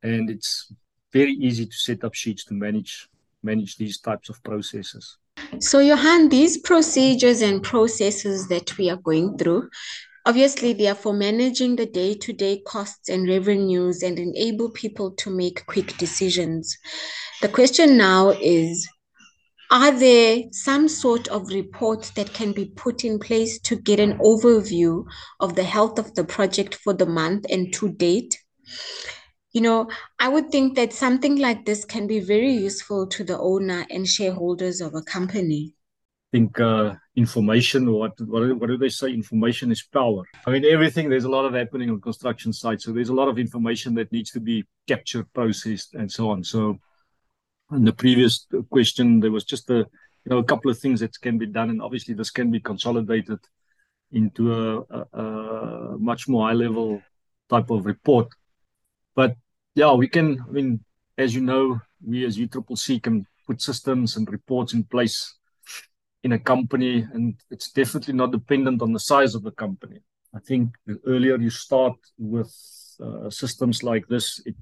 [0.03, 0.73] And it's
[1.13, 3.09] very easy to set up sheets to manage
[3.45, 5.19] manage these types of processes.
[5.61, 9.69] So Johan, these procedures and processes that we are going through,
[10.27, 15.67] obviously they are for managing the day-to-day costs and revenues and enable people to make
[15.67, 16.77] quick decisions.
[17.43, 18.89] The question now is
[19.71, 24.19] are there some sort of reports that can be put in place to get an
[24.19, 25.05] overview
[25.41, 28.39] of the health of the project for the month and to date?
[29.55, 29.89] You know,
[30.19, 34.07] I would think that something like this can be very useful to the owner and
[34.07, 35.75] shareholders of a company.
[36.33, 39.13] I think uh, information, what, what what do they say?
[39.13, 40.25] Information is power.
[40.45, 41.09] I mean, everything.
[41.09, 44.11] There's a lot of happening on construction sites, so there's a lot of information that
[44.11, 46.43] needs to be captured, processed, and so on.
[46.43, 46.81] So
[47.71, 49.87] in the previous question, there was just a
[50.25, 52.59] you know a couple of things that can be done, and obviously this can be
[52.59, 53.39] consolidated
[54.11, 57.01] into a, a, a much more high level
[57.49, 58.27] type of report.
[59.15, 59.37] But
[59.75, 60.41] yeah, we can.
[60.49, 60.85] I mean,
[61.19, 65.35] as you know, we as UCCC can put systems and reports in place
[66.23, 70.01] in a company, and it's definitely not dependent on the size of the company.
[70.35, 72.53] I think the earlier you start with
[73.01, 74.57] uh, systems like this, it,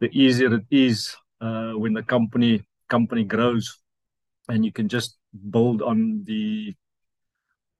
[0.00, 3.78] the easier it is uh, when the company company grows,
[4.48, 5.18] and you can just
[5.50, 6.74] build on the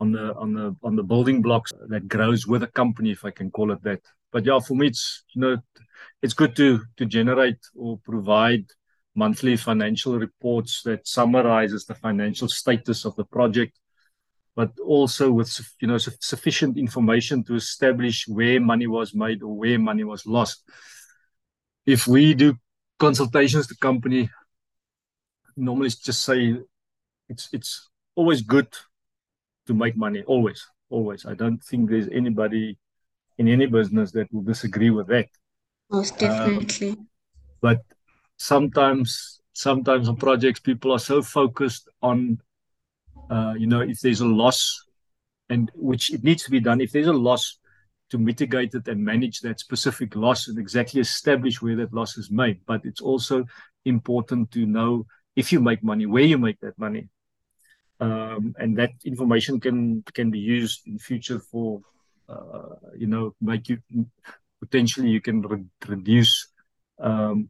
[0.01, 3.31] on the on the on the building blocks that grows with a company, if I
[3.31, 4.01] can call it that.
[4.33, 5.57] But yeah, for me, it's you know,
[6.22, 8.64] it's good to to generate or provide
[9.14, 13.79] monthly financial reports that summarizes the financial status of the project,
[14.55, 15.51] but also with
[15.81, 20.62] you know sufficient information to establish where money was made or where money was lost.
[21.87, 22.55] If we do
[22.99, 24.29] consultations to company
[25.57, 26.57] normally just say
[27.29, 28.68] it's it's always good
[29.66, 32.79] to make money always always i don't think there's anybody
[33.39, 35.28] in any business that will disagree with that
[35.91, 36.97] most um, definitely
[37.61, 37.80] but
[38.36, 42.39] sometimes sometimes on projects people are so focused on
[43.30, 44.84] uh, you know if there's a loss
[45.51, 47.59] and which it needs to be done if there's a loss
[48.11, 52.30] to mitigate it and manage that specific loss and exactly establish where that loss is
[52.30, 52.61] made.
[52.66, 53.45] But it's also
[53.84, 57.09] important to know if you make money, where you make that money.
[58.01, 61.80] Um, and that information can can be used in future for
[62.29, 63.79] uh, you know make you
[64.61, 66.49] potentially you can re- reduce
[66.99, 67.49] um,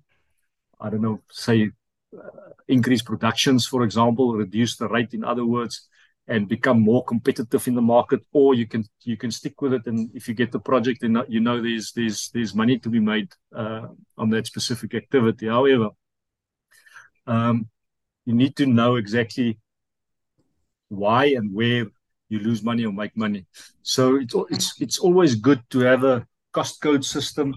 [0.81, 1.71] I don't know say
[2.17, 5.89] uh, increase productions for example reduce the rate in other words
[6.29, 9.87] and become more competitive in the market, or you can you can stick with it.
[9.87, 13.01] And if you get the project, then you know there's there's there's money to be
[13.01, 15.47] made uh, on that specific activity.
[15.49, 15.89] However,
[17.27, 17.69] um,
[18.27, 19.59] you need to know exactly
[20.91, 21.87] why and where
[22.29, 23.47] you lose money or make money.
[23.83, 27.55] So it's it's it's always good to have a cost code system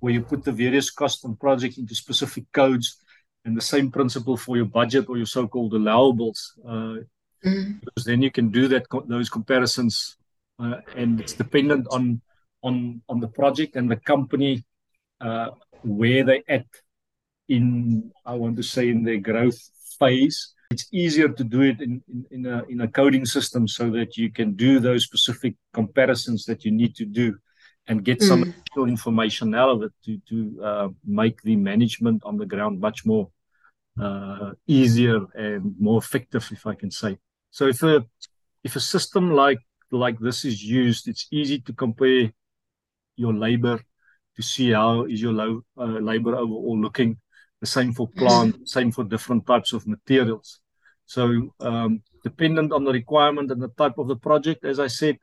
[0.00, 2.96] where you put the various costs and project into specific codes
[3.44, 6.38] and the same principle for your budget or your so-called allowables.
[6.66, 7.02] Uh,
[7.44, 7.80] mm.
[7.80, 10.16] because then you can do that those comparisons,
[10.58, 12.20] uh, and it's dependent on
[12.62, 14.64] on on the project and the company
[15.20, 15.50] uh,
[15.82, 16.66] where they at
[17.48, 19.58] in I want to say in their growth
[19.98, 20.51] phase.
[20.72, 24.16] It's easier to do it in, in, in a in a coding system so that
[24.16, 27.36] you can do those specific comparisons that you need to do
[27.88, 28.44] and get some
[28.76, 28.88] mm.
[28.88, 33.28] information out of it to to uh, make the management on the ground much more
[34.00, 37.18] uh, easier and more effective, if I can say.
[37.50, 38.04] So if a
[38.64, 39.60] if a system like
[39.90, 42.32] like this is used, it's easy to compare
[43.16, 43.80] your labor
[44.36, 47.18] to see how is your low, uh, labor overall looking.
[47.60, 50.61] The same for plant, same for different types of materials.
[51.06, 55.18] So um, dependent on the requirement and the type of the project, as I said,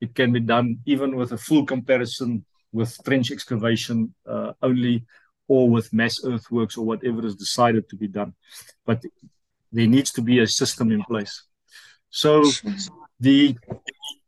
[0.00, 5.04] it can be done even with a full comparison with trench excavation uh, only
[5.48, 8.34] or with mass earthworks or whatever is decided to be done.
[8.84, 9.02] But
[9.72, 11.44] there needs to be a system in place.
[12.10, 12.44] So
[13.20, 13.56] the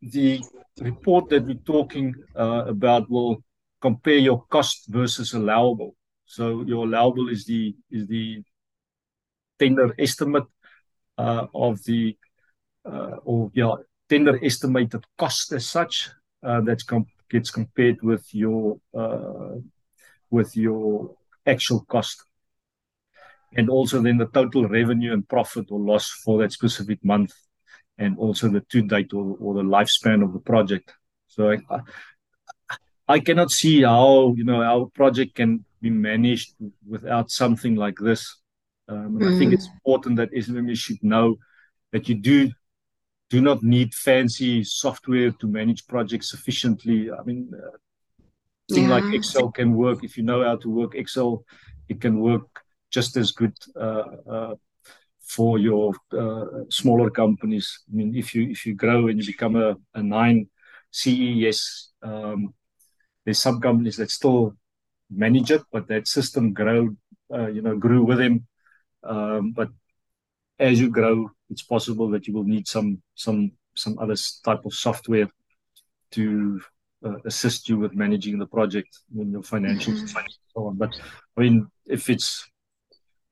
[0.00, 0.40] the
[0.80, 3.42] report that we're talking uh, about will
[3.80, 5.94] compare your cost versus allowable.
[6.24, 8.42] So your allowable is the is the
[9.58, 10.44] tender estimate
[11.18, 12.16] of the
[12.84, 13.74] uh, or yeah
[14.08, 16.08] tender estimated cost as such
[16.42, 19.56] uh, that com- gets compared with your uh,
[20.30, 21.14] with your
[21.46, 22.22] actual cost
[23.56, 27.32] and also then the total revenue and profit or loss for that specific month
[27.96, 30.92] and also the to date or, or the lifespan of the project.
[31.26, 31.80] So I,
[33.08, 36.54] I cannot see how you know our project can be managed
[36.86, 38.37] without something like this.
[38.88, 39.34] Um, and mm.
[39.34, 41.36] I think it's important that SMME should know
[41.92, 42.50] that you do
[43.30, 47.10] do not need fancy software to manage projects sufficiently.
[47.10, 47.76] I mean, uh,
[48.72, 48.96] thing yeah.
[48.96, 51.44] like Excel can work if you know how to work Excel.
[51.88, 52.46] It can work
[52.90, 54.54] just as good uh, uh,
[55.20, 57.80] for your uh, smaller companies.
[57.90, 60.48] I mean, if you if you grow and you become a, a nine
[60.90, 62.54] CE, yes, um,
[63.24, 64.54] there's some companies that still
[65.10, 66.88] manage it, but that system grow,
[67.32, 68.46] uh, you know, grew with them.
[69.04, 69.68] Um, but
[70.58, 74.74] as you grow, it's possible that you will need some some some other type of
[74.74, 75.28] software
[76.10, 76.60] to
[77.04, 80.18] uh, assist you with managing the project and your financials mm-hmm.
[80.18, 80.76] and so on.
[80.76, 80.90] But
[81.36, 82.48] I mean, if it's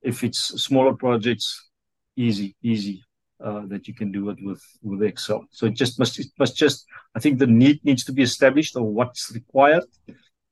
[0.01, 1.69] if it's smaller projects,
[2.15, 3.03] easy, easy
[3.43, 5.45] uh, that you can do it with with Excel.
[5.51, 8.75] So it just must it must just I think the need needs to be established
[8.75, 9.83] or what's required,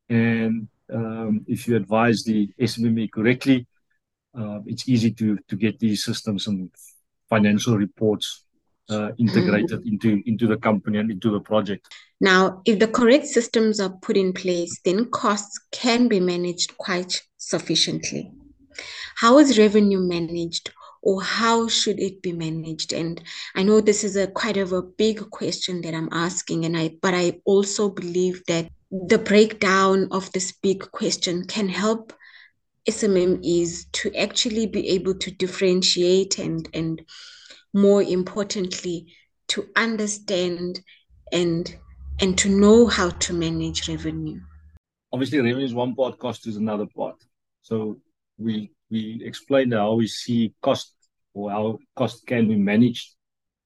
[0.10, 3.66] and um, if you advise the SMME correctly,
[4.38, 6.70] uh, it's easy to to get these systems and
[7.30, 8.46] financial reports
[8.90, 9.92] uh, integrated mm.
[9.92, 11.94] into into the company and into the project.
[12.22, 17.22] Now, if the correct systems are put in place, then costs can be managed quite
[17.38, 18.32] sufficiently.
[19.16, 20.72] How is revenue managed?
[21.06, 23.22] or how should it be managed and
[23.56, 26.90] i know this is a quite of a big question that i'm asking and i
[27.02, 28.68] but i also believe that
[29.08, 32.12] the breakdown of this big question can help
[32.88, 37.02] SMMEs to actually be able to differentiate and and
[37.74, 39.08] more importantly
[39.48, 40.82] to understand
[41.32, 41.76] and
[42.22, 44.40] and to know how to manage revenue.
[45.12, 47.16] Obviously revenue is one part cost is another part.
[47.62, 47.98] So
[48.38, 50.94] we we explained how we see cost
[51.34, 53.16] or how cost can be managed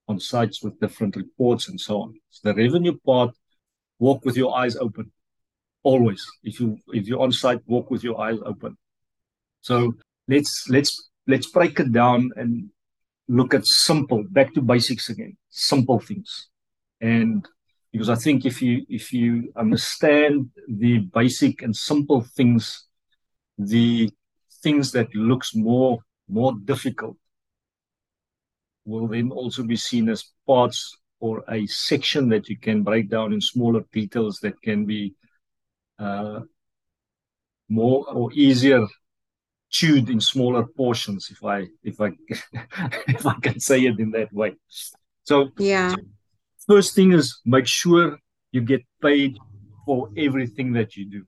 [0.08, 2.14] on sites with different reports and so on.
[2.30, 3.36] So the revenue part
[4.00, 5.12] walk with your eyes open.
[5.84, 6.26] Always.
[6.44, 8.78] If you if you're on site walk with your eyes open
[9.62, 9.94] so
[10.28, 12.70] let's let's let's break it down and
[13.30, 16.48] look at simple, back to basics again, simple things.
[17.00, 17.48] And
[17.92, 22.88] because I think if you if you understand the basic and simple things,
[23.58, 24.10] the
[24.64, 27.18] things that looks more more difficult
[28.86, 33.34] will then also be seen as parts or a section that you can break down
[33.34, 35.14] in smaller details that can be
[36.00, 36.40] uh,
[37.68, 38.88] more or easier
[39.70, 42.10] chewed in smaller portions if i if i
[43.08, 44.56] if i can say it in that way.
[45.24, 45.96] So yeah.
[46.68, 48.18] first thing is make sure
[48.52, 49.38] you get paid
[49.86, 51.26] for everything that you do.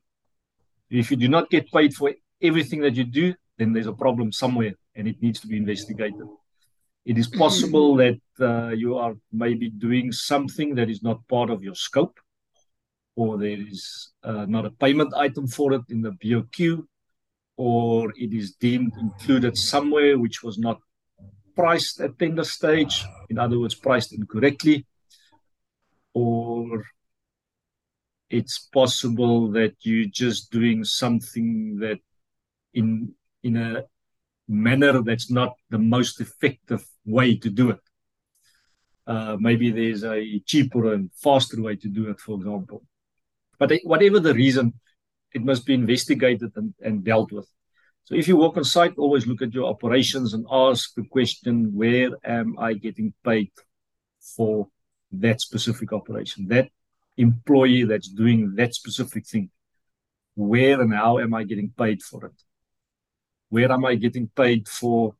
[0.89, 4.31] If you do not get paid for everything that you do then there's a problem
[4.31, 6.27] somewhere and it needs to be investigated.
[7.05, 11.63] It is possible that uh, you are maybe doing something that is not part of
[11.63, 12.19] your scope
[13.15, 16.85] or there is uh, not a payment item for it in the BOQ
[17.61, 20.79] or it is deemed included somewhere which was not
[21.55, 24.87] priced at tender stage, in other words, priced incorrectly,
[26.15, 26.83] or
[28.31, 31.99] it's possible that you're just doing something that
[32.73, 33.83] in in a
[34.47, 37.83] manner that's not the most effective way to do it.
[39.05, 42.81] Uh, maybe there's a cheaper and faster way to do it, for example.
[43.59, 44.73] But whatever the reason,
[45.33, 47.47] it must be investigated and, and dealt with.
[48.05, 51.73] So if you walk on site, always look at your operations and ask the question,
[51.73, 53.51] where am I getting paid
[54.35, 54.67] for
[55.11, 56.47] that specific operation?
[56.47, 56.69] That
[57.17, 59.49] employee that's doing that specific thing.
[60.35, 62.33] Where and how am I getting paid for it?
[63.49, 65.15] Where am I getting paid for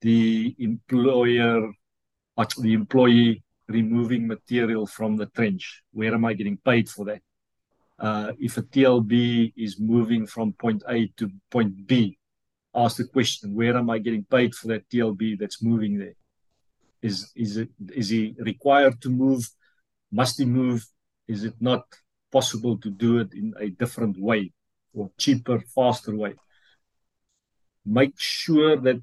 [0.00, 1.72] the employer,
[2.36, 5.82] the employee removing material from the trench?
[5.92, 7.22] Where am I getting paid for that?
[8.00, 12.18] Uh, if a TLB is moving from point A to point B,
[12.74, 16.14] ask the question, where am I getting paid for that TLB that's moving there?
[17.02, 19.48] Is, is, it, is he required to move?
[20.10, 20.86] Must he move?
[21.28, 21.84] Is it not
[22.32, 24.52] possible to do it in a different way
[24.94, 26.34] or cheaper, faster way?
[27.84, 29.02] Make sure that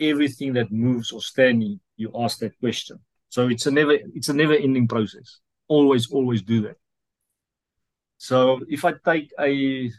[0.00, 2.98] everything that moves or standing, you ask that question.
[3.28, 5.40] So it's a never it's a never ending process.
[5.68, 6.76] Always, always do that.
[8.18, 9.90] So if I take a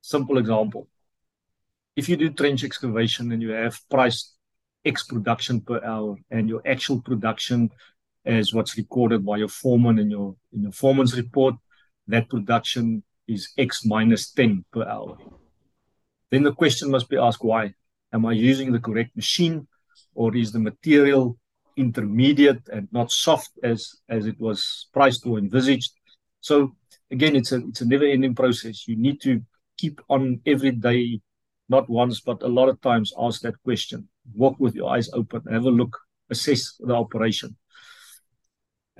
[0.00, 0.88] simple example,
[1.96, 4.34] if you do trench excavation and you have priced
[4.84, 7.70] X production per hour and your actual production
[8.24, 11.54] as what's recorded by your foreman in your in your foreman's report,
[12.06, 15.16] that production is X minus 10 per hour.
[16.30, 17.74] Then the question must be asked why?
[18.12, 19.66] Am I using the correct machine
[20.14, 21.38] or is the material
[21.76, 25.92] intermediate and not soft as as it was priced or envisaged?
[26.40, 26.76] So
[27.10, 28.88] again, it's a it's a never-ending process.
[28.88, 29.42] You need to
[29.78, 31.20] keep on every day,
[31.68, 34.08] not once, but a lot of times ask that question.
[34.34, 35.96] Walk with your eyes open, have a look,
[36.30, 37.56] assess the operation.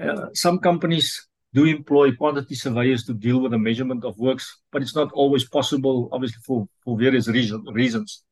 [0.01, 4.83] Uh, some companies do employ quantity surveyors to deal with the measurement of works, but
[4.83, 8.23] it's not always possible, obviously, for, for various reason, reasons.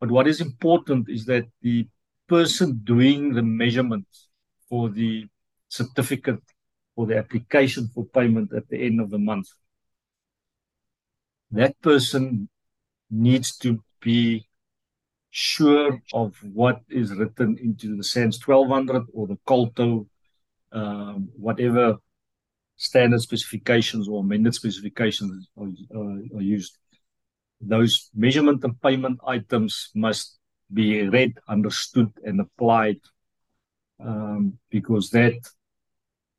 [0.00, 1.86] But what is important is that the
[2.26, 4.06] person doing the measurement
[4.68, 5.26] for the
[5.68, 6.42] certificate
[7.00, 9.48] for the application for payment at the end of the month,
[11.50, 12.46] that person
[13.10, 14.46] needs to be
[15.30, 20.06] sure of what is written into the SANS 1200 or the COLTO,
[20.72, 21.96] um, whatever
[22.76, 26.76] standard specifications or amended specifications are, uh, are used.
[27.62, 30.38] Those measurement and payment items must
[30.70, 33.00] be read, understood, and applied
[33.98, 35.38] um, because that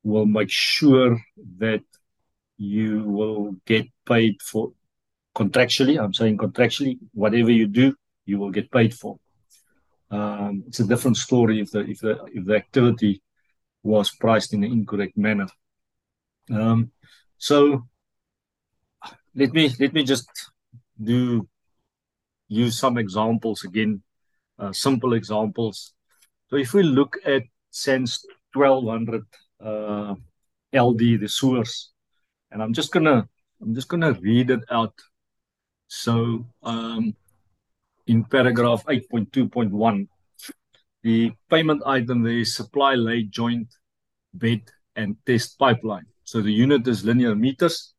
[0.04, 1.20] will make sure
[1.58, 1.84] that
[2.58, 4.72] you will get paid for
[5.36, 6.02] contractually.
[6.02, 7.96] I'm saying contractually, whatever you do,
[8.26, 9.18] you will get paid for.
[10.10, 13.22] Um, it's a different story if the if the if the activity
[13.84, 15.48] was priced in an incorrect manner.
[16.52, 16.92] Um,
[17.38, 17.88] so
[19.34, 20.30] let me let me just
[21.02, 21.48] do
[22.48, 24.04] use some examples again,
[24.60, 25.94] uh, simple examples.
[26.50, 29.24] So if we look at SANS 1200
[29.64, 30.16] uh,
[30.74, 31.92] LD, the sewers,
[32.52, 33.28] and I'm just gonna
[33.62, 34.94] I'm just gonna read it out.
[35.88, 37.16] So um,
[38.08, 40.08] in paragraph 8.2.1,
[41.04, 43.68] the payment item there is supply lay joint
[44.34, 44.62] bed
[44.96, 46.06] and test pipeline.
[46.24, 47.94] So the unit is linear meters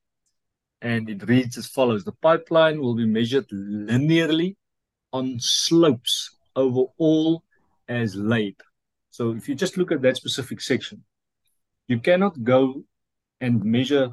[0.81, 2.05] and it reads as follows.
[2.05, 4.57] The pipeline will be measured linearly
[5.13, 7.45] on slopes over all
[7.89, 8.57] as laid.
[9.11, 11.05] So if you just look at that specific section,
[11.89, 12.85] you cannot go
[13.41, 14.11] and measure,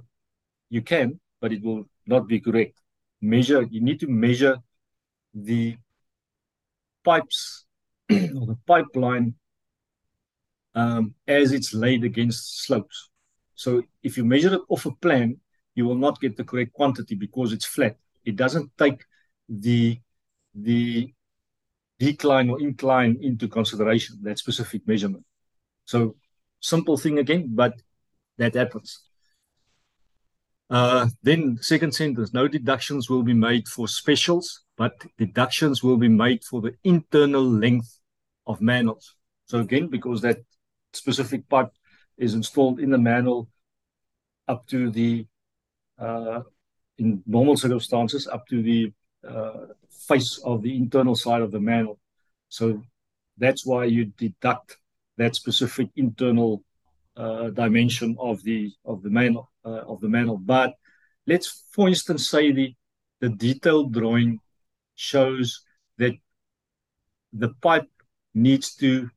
[0.70, 2.74] you can, but it will not be correct.
[3.22, 4.58] Measure, you need to measure
[5.34, 5.78] the
[7.04, 7.66] pipes
[8.12, 9.36] or the pipeline
[10.76, 13.10] um, as it's laid against slopes.
[13.56, 15.38] So if you measure it off a plan,
[15.76, 17.98] you will not get the correct quantity because it's flat.
[18.26, 19.04] It doesn't take
[19.48, 20.00] the
[20.56, 21.14] the
[22.00, 25.26] decline or incline into consideration, that specific measurement.
[25.86, 26.16] So
[26.60, 27.74] simple thing again, but
[28.38, 29.02] that happens.
[30.70, 36.08] Uh, then second sentence, no deductions will be made for specials, but deductions will be
[36.08, 38.00] made for the internal length
[38.46, 39.16] of manholes.
[39.46, 40.38] So again, because that
[40.94, 41.72] specific part
[42.18, 43.50] is installed in the manhole
[44.48, 45.26] up to the,
[45.98, 46.42] uh,
[46.98, 48.94] in normal circumstances, up to the
[49.28, 52.00] uh, face of the internal side of the manhole.
[52.48, 52.84] So
[53.38, 54.78] that's why you deduct
[55.20, 56.64] that specific internal
[57.16, 60.38] uh, dimension of the of the manhole uh, of the manhole.
[60.38, 60.74] But
[61.28, 62.74] let's, for instance, say the
[63.20, 64.40] the detailed drawing
[64.96, 65.62] shows
[65.98, 66.14] that
[67.34, 67.90] the pipe
[68.34, 69.10] needs to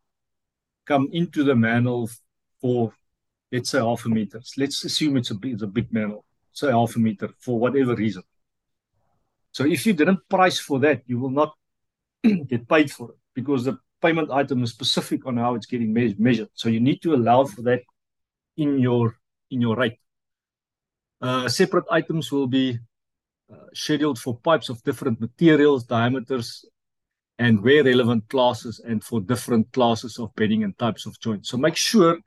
[0.84, 2.11] come into the manhole
[2.61, 2.92] for,
[3.50, 4.40] let's say, half a meter.
[4.57, 8.24] Let's assume it's a, it's a big manhole, say half a meter for whatever reason.
[9.53, 11.55] So if you didn't price for that, you will not
[12.48, 16.14] get paid for it because the payment item is specific on how it's getting me
[16.18, 16.48] measured.
[16.55, 17.82] So you need to allow for that
[18.57, 19.16] in your
[19.50, 19.98] in your rate.
[21.20, 22.78] Uh, separate items will be
[23.53, 26.64] uh, scheduled for pipes of different materials, diameters,
[27.38, 31.48] and where relevant classes and for different classes of bedding and types of joints.
[31.48, 32.18] So make sure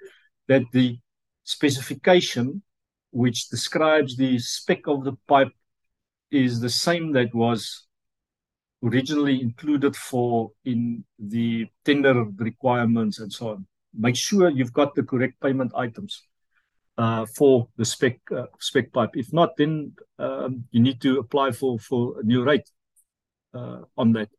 [0.48, 1.00] that the
[1.44, 2.62] specification
[3.12, 5.52] which describes the spec of the pipe
[6.32, 7.86] is the same that was
[8.86, 13.68] originally included for in the tender requirements and so on.
[13.98, 16.24] Make sure you've got the correct payment items
[16.98, 19.12] uh, for the spec uh, spec pipe.
[19.16, 22.70] If not, then um, you need to apply for for a new rate
[23.54, 24.30] uh, on that.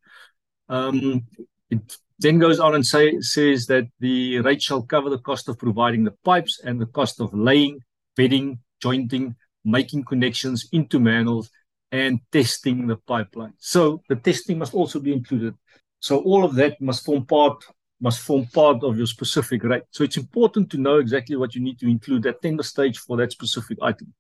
[0.69, 1.27] Um,
[1.71, 5.59] it then goes on and say, says that the rate shall cover the cost of
[5.59, 7.81] providing the pipes and the cost of laying,
[8.17, 11.51] bedding, jointing, making connections into manholes,
[11.93, 13.55] and testing the pipeline.
[13.59, 15.55] So the testing must also be included.
[16.01, 17.65] So all of that must form part
[18.01, 19.85] must form part of your specific rate.
[19.91, 23.17] So it's important to know exactly what you need to include at tender stage for
[23.17, 24.13] that specific item.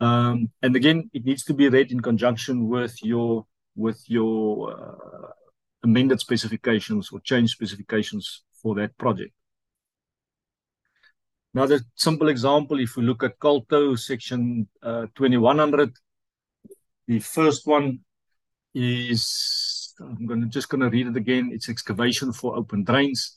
[0.00, 3.46] Um, and again, it needs to be read in conjunction with your
[3.76, 5.30] with your uh,
[5.82, 9.32] amended specifications or change specifications for that project.
[11.54, 15.92] Another simple example, if we look at COLTO section uh, 2100,
[17.10, 17.98] the first one
[18.72, 21.50] is, I'm gonna, just going to read it again.
[21.52, 23.36] It's excavation for open drains.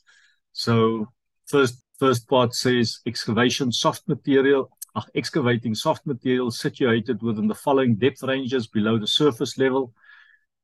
[0.52, 1.08] So
[1.46, 7.96] first, first part says excavation, soft material, uh, excavating soft material situated within the following
[7.96, 9.92] depth ranges below the surface level.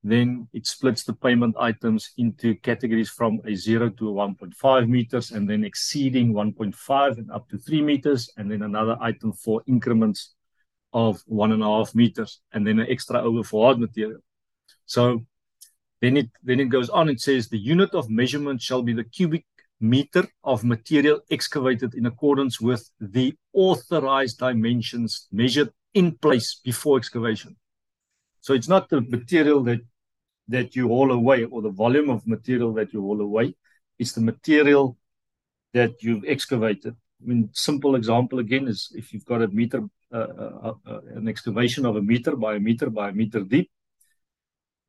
[0.04, 5.32] Then it splits the payment items into categories from a 0 to a 1.5 meters
[5.32, 10.36] and then exceeding 1.5 and up to 3 meters, and then another item for increments
[10.92, 14.20] of 1.5 meters, and then an extra over for hard material.
[14.86, 15.24] So
[16.00, 17.08] then it then it goes on.
[17.08, 19.44] It says the unit of measurement shall be the cubic
[19.80, 27.56] meter of material excavated in accordance with the authorized dimensions measured in place before excavation.
[28.40, 29.80] So it's not the material that
[30.48, 33.54] that you haul away or the volume of material that you haul away.
[33.98, 34.96] It's the material
[35.72, 36.96] that you've excavated.
[37.22, 42.02] I mean, simple example again is if you've got a meter, an excavation of a
[42.02, 43.70] meter by a meter by a meter deep,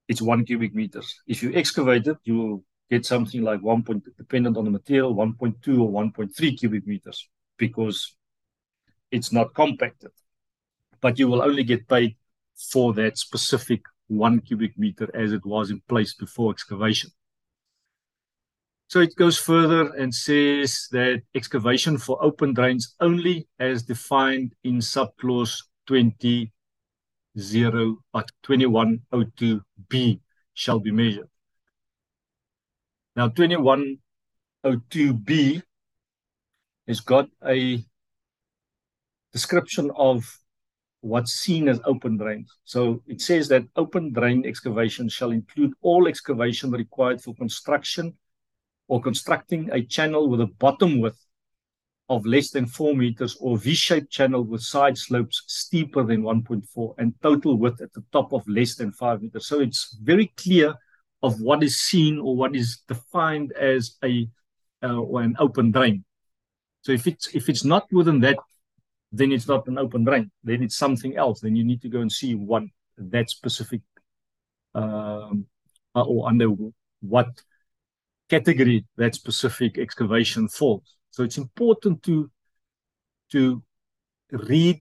[0.08, 1.22] it's one cubic meters.
[1.28, 5.16] If you excavate it, you will get something like one point, dependent on the material,
[5.16, 8.16] 1.2 or 1.3 cubic meters because
[9.12, 10.12] it's not compacted.
[11.00, 12.18] But you will only get paid
[12.72, 17.12] for that specific one cubic meter as it was in place before excavation.
[18.92, 24.80] So it goes further and says that excavation for open drains only as defined in
[24.80, 26.52] subclause 20
[27.40, 30.20] 0 uh, at 2102B
[30.54, 31.30] shall be measured.
[33.16, 35.64] Now 2102B
[36.90, 37.82] has got a
[39.32, 40.38] description of
[41.00, 42.52] what's seen as open drains.
[42.66, 48.18] So it says that open drain excavation shall include all excavation required for construction
[48.92, 51.26] or constructing a channel with a bottom width
[52.10, 57.14] of less than 4 meters or V-shaped channel with side slopes steeper than 1.4 and
[57.24, 59.48] total width at the top of less than 5 meters.
[59.48, 60.76] So it's very clear
[61.24, 64.28] of what is seen or what is defined as a
[64.84, 66.04] uh, or an open drain.
[66.82, 68.40] So if it's if it's not within that,
[69.14, 70.32] then it's not an open drain.
[70.44, 71.40] Then it's something else.
[71.40, 72.64] Then you need to go and see what
[72.98, 73.84] that specific
[74.76, 75.46] um,
[75.96, 76.50] uh, or under
[77.00, 77.30] what
[78.34, 80.88] category that specific excavation falls.
[81.14, 82.16] So it's important to
[83.34, 83.42] to
[84.32, 84.76] read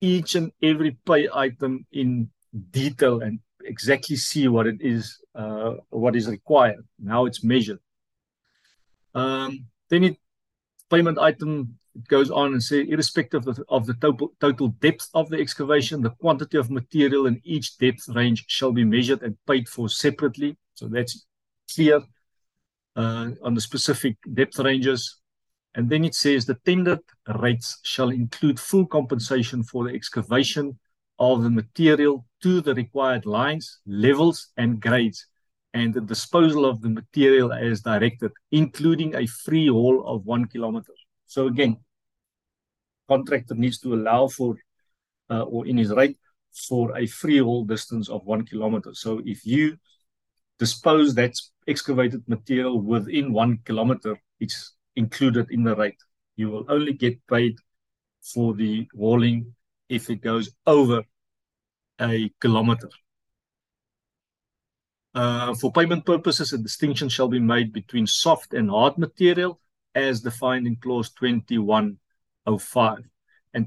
[0.00, 2.30] each and every pay item in
[2.70, 3.34] detail and
[3.64, 5.04] exactly see what it is,
[5.34, 7.80] uh, what is required, and how it's measured.
[9.14, 9.50] Um,
[9.90, 10.16] then it
[10.90, 15.08] payment item it goes on and say, irrespective of the, of the total, total depth
[15.14, 19.36] of the excavation, the quantity of material in each depth range shall be measured and
[19.46, 20.56] paid for separately.
[20.74, 21.24] So that's
[21.72, 22.02] clear
[22.96, 25.20] uh, on the specific depth ranges.
[25.74, 27.00] And then it says the tendered
[27.40, 30.78] rates shall include full compensation for the excavation
[31.18, 35.26] of the material to the required lines, levels, and grades,
[35.72, 40.92] and the disposal of the material as directed, including a free haul of one kilometer.
[41.26, 41.78] So again,
[43.08, 44.56] contractor needs to allow for,
[45.30, 46.16] uh, or in his rate,
[46.68, 48.94] for a free haul distance of one kilometer.
[48.94, 49.76] So if you
[50.58, 51.34] dispose that
[51.66, 55.98] excavated material within one kilometer, it's included in the rate.
[56.36, 57.56] You will only get paid
[58.22, 59.54] for the hauling
[59.88, 61.02] if it goes over
[62.00, 62.88] a kilometer.
[65.14, 69.60] Uh, for payment purposes, a distinction shall be made between soft and hard material
[69.94, 72.98] as defined in clause 2105.
[73.54, 73.66] And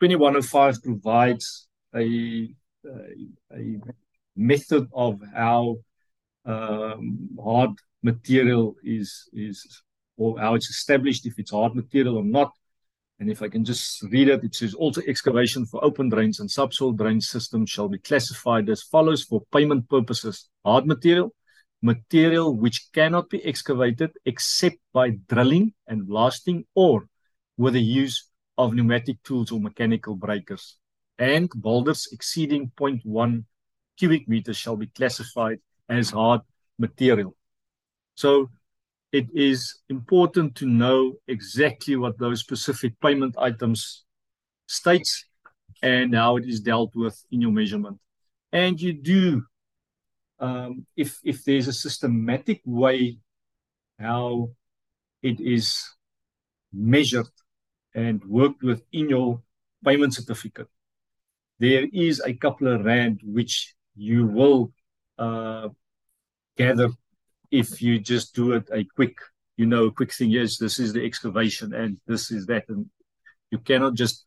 [0.00, 2.50] 2105 provides a,
[2.84, 3.80] a, a
[4.38, 5.76] method of how
[6.46, 7.70] um, hard
[8.02, 9.82] material is, is
[10.16, 12.52] or how it's established, if it's hard material or not.
[13.20, 16.48] And if I can just read it, it says also excavation for open drains and
[16.50, 20.48] subsoil drain systems shall be classified as follows for payment purposes.
[20.64, 21.34] Hard material,
[21.82, 27.08] material which cannot be excavated except by drilling and blasting or
[27.56, 30.76] with the use of pneumatic tools or mechanical breakers.
[31.18, 33.44] And boulders exceeding 0.1
[33.98, 36.40] cubic meters shall be classified as hard
[36.78, 37.34] material.
[38.14, 38.50] So
[39.12, 44.04] it is important to know exactly what those specific payment items
[44.66, 45.24] states
[45.82, 47.98] and how it is dealt with in your measurement.
[48.52, 49.44] And you do,
[50.38, 53.18] um, if, if there's a systematic way
[53.98, 54.50] how
[55.22, 55.84] it is
[56.72, 57.28] measured
[57.94, 59.42] and worked with in your
[59.84, 60.68] payment certificate,
[61.58, 64.72] there is a couple of rand which you will
[65.18, 65.68] uh,
[66.56, 66.90] gather
[67.50, 69.16] if you just do it a quick,
[69.56, 70.30] you know, quick thing.
[70.30, 72.86] Yes, this is the excavation and this is that, and
[73.50, 74.24] you cannot just,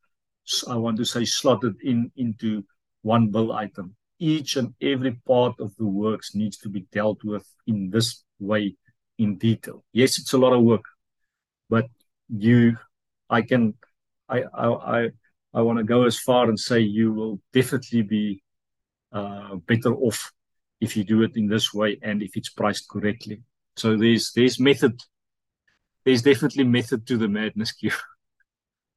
[0.68, 2.66] I want to say, slot it in into
[3.04, 3.96] one bill item.
[4.20, 8.76] Each and every part of the works needs to be dealt with in this way
[9.18, 9.84] in detail.
[9.94, 10.86] Yes, it's a lot of work,
[11.70, 11.86] but
[12.30, 12.78] you,
[13.30, 13.76] I can,
[14.28, 15.10] I I I,
[15.54, 18.44] I want to go as far and say you will definitely be
[19.12, 20.32] uh, better off
[20.80, 23.42] if you do it in this way and if it's priced correctly.
[23.76, 25.00] So there's there's method.
[26.04, 27.92] There's definitely method to the madness, Q.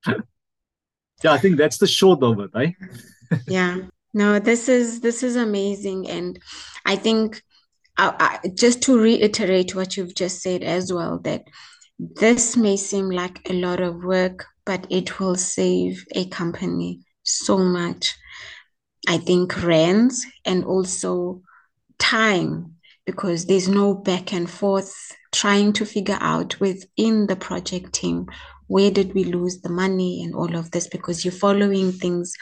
[0.06, 3.38] yeah, I think that's the short of it, eh?
[3.46, 3.78] yeah.
[4.14, 6.38] No, this is this is amazing, and
[6.86, 7.42] I think
[7.98, 11.44] uh, uh, just to reiterate what you've just said as well, that
[11.98, 17.58] this may seem like a lot of work, but it will save a company so
[17.58, 18.14] much.
[19.06, 21.42] I think rands and also
[21.98, 22.76] time
[23.06, 24.94] because there's no back and forth
[25.32, 28.26] trying to figure out within the project team
[28.66, 32.34] where did we lose the money and all of this because you're following things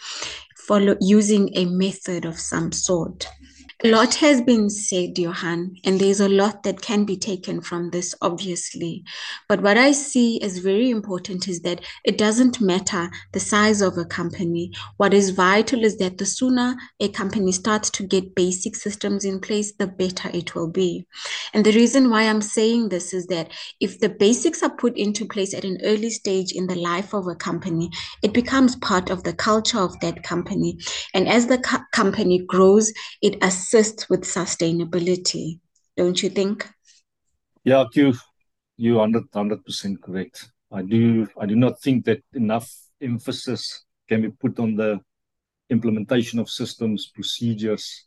[0.56, 3.28] follow using a method of some sort
[3.84, 7.90] a lot has been said, Johan, and there's a lot that can be taken from
[7.90, 9.02] this, obviously.
[9.48, 13.98] But what I see as very important is that it doesn't matter the size of
[13.98, 14.70] a company.
[14.98, 19.40] What is vital is that the sooner a company starts to get basic systems in
[19.40, 21.04] place, the better it will be.
[21.52, 25.26] And the reason why I'm saying this is that if the basics are put into
[25.26, 27.90] place at an early stage in the life of a company,
[28.22, 30.78] it becomes part of the culture of that company.
[31.14, 35.58] And as the co- company grows, it assists with sustainability,
[35.96, 36.68] don't you think?
[37.64, 38.14] Yeah, you
[38.76, 40.50] you 100 percent correct.
[40.70, 42.70] I do I do not think that enough
[43.00, 45.00] emphasis can be put on the
[45.70, 48.06] implementation of systems, procedures,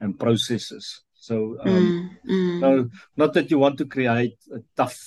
[0.00, 1.02] and processes.
[1.14, 2.60] So, um, mm, mm.
[2.60, 4.98] No, not that you want to create a tough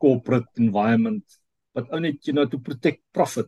[0.00, 1.24] corporate environment,
[1.74, 3.46] but only you know to protect profit.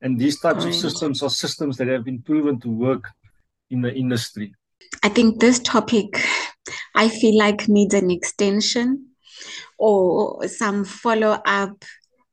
[0.00, 3.04] And these types of systems are systems that have been proven to work
[3.70, 4.54] in the industry.
[5.02, 6.20] I think this topic,
[6.94, 9.08] I feel like needs an extension
[9.78, 11.84] or some follow up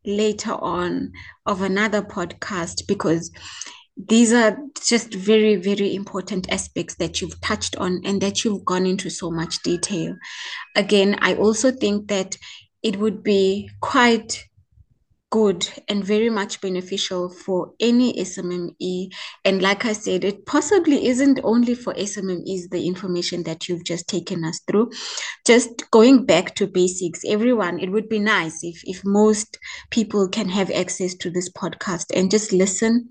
[0.05, 1.11] later on
[1.45, 3.31] of another podcast because
[3.97, 8.85] these are just very, very important aspects that you've touched on and that you've gone
[8.85, 10.15] into so much detail.
[10.75, 12.35] Again, I also think that
[12.83, 14.43] it would be quite
[15.35, 19.13] good and very much beneficial for any SMME.
[19.43, 24.07] And like I said, it possibly isn't only for SMMEs, the information that you've just
[24.07, 24.91] taken us through.
[25.45, 29.57] Just going back to basics, everyone, it would be nice if, if most
[29.89, 33.09] people can have access to this podcast and just listen.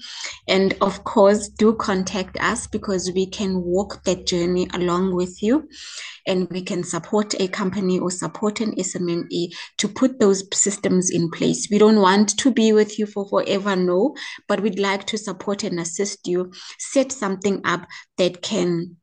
[0.49, 5.69] And of course, do contact us because we can walk that journey along with you
[6.27, 11.31] and we can support a company or support an SMME to put those systems in
[11.31, 11.69] place.
[11.71, 14.15] We don't want to be with you for forever, no,
[14.49, 17.87] but we'd like to support and assist you, set something up
[18.19, 18.97] that can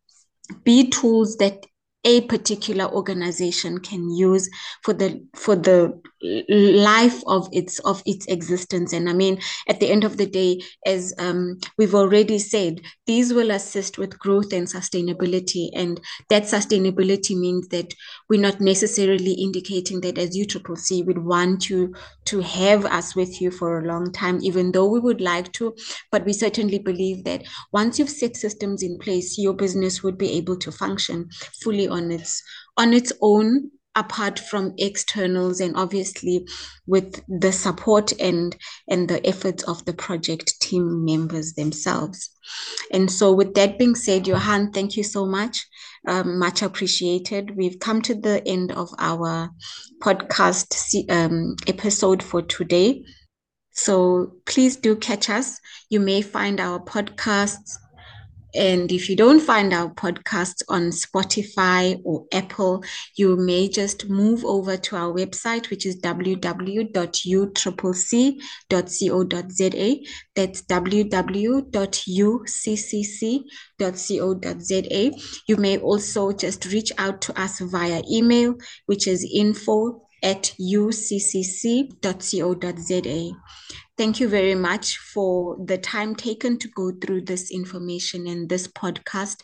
[0.64, 1.66] be tools that
[2.04, 4.50] a particular organization can use
[4.84, 8.94] for the for the life of its of its existence.
[8.94, 13.34] And i mean at the end of the day as um, we've already said these
[13.34, 15.70] will assist with growth and sustainability.
[15.74, 16.00] And
[16.30, 17.94] that sustainability means that
[18.30, 21.94] we're not necessarily indicating that as you triple uccc would want you
[22.26, 25.76] to have us with you for a long time even though we would like to.
[26.12, 27.44] But we certainly believe that
[27.74, 31.30] once you've set systems in place your business would be able to function
[31.64, 32.44] fully on its
[32.78, 36.48] on its own apart from externals and obviously
[36.88, 38.56] with the support and
[38.90, 42.30] and the efforts of the project team members themselves.
[42.92, 45.68] And so with that being said johan thank you so much.
[46.08, 47.56] Um, much appreciated.
[47.56, 49.52] We've come to the end of our
[50.02, 50.74] podcast
[51.12, 53.04] um, episode for today.
[53.74, 55.60] So please do catch us.
[55.90, 57.78] You may find our podcasts
[58.54, 62.84] and if you don't find our podcasts on Spotify or Apple,
[63.16, 66.42] you may just move over to our website, which is www.uccc.co.za.
[70.36, 71.62] That's www.uccc.co.za.
[75.48, 81.92] You may also just reach out to us via email, which is info at uccc.co.za.
[84.02, 88.68] Thank you very much for the time taken to go through this information and this
[88.68, 89.44] podcast.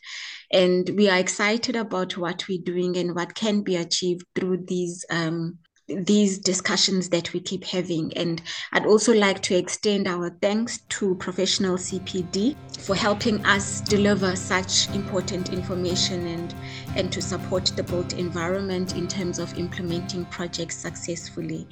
[0.52, 5.06] And we are excited about what we're doing and what can be achieved through these
[5.12, 8.12] um, these discussions that we keep having.
[8.18, 8.42] And
[8.74, 14.90] I'd also like to extend our thanks to Professional CPD for helping us deliver such
[14.96, 16.56] important information and,
[16.96, 21.68] and to support the built environment in terms of implementing projects successfully.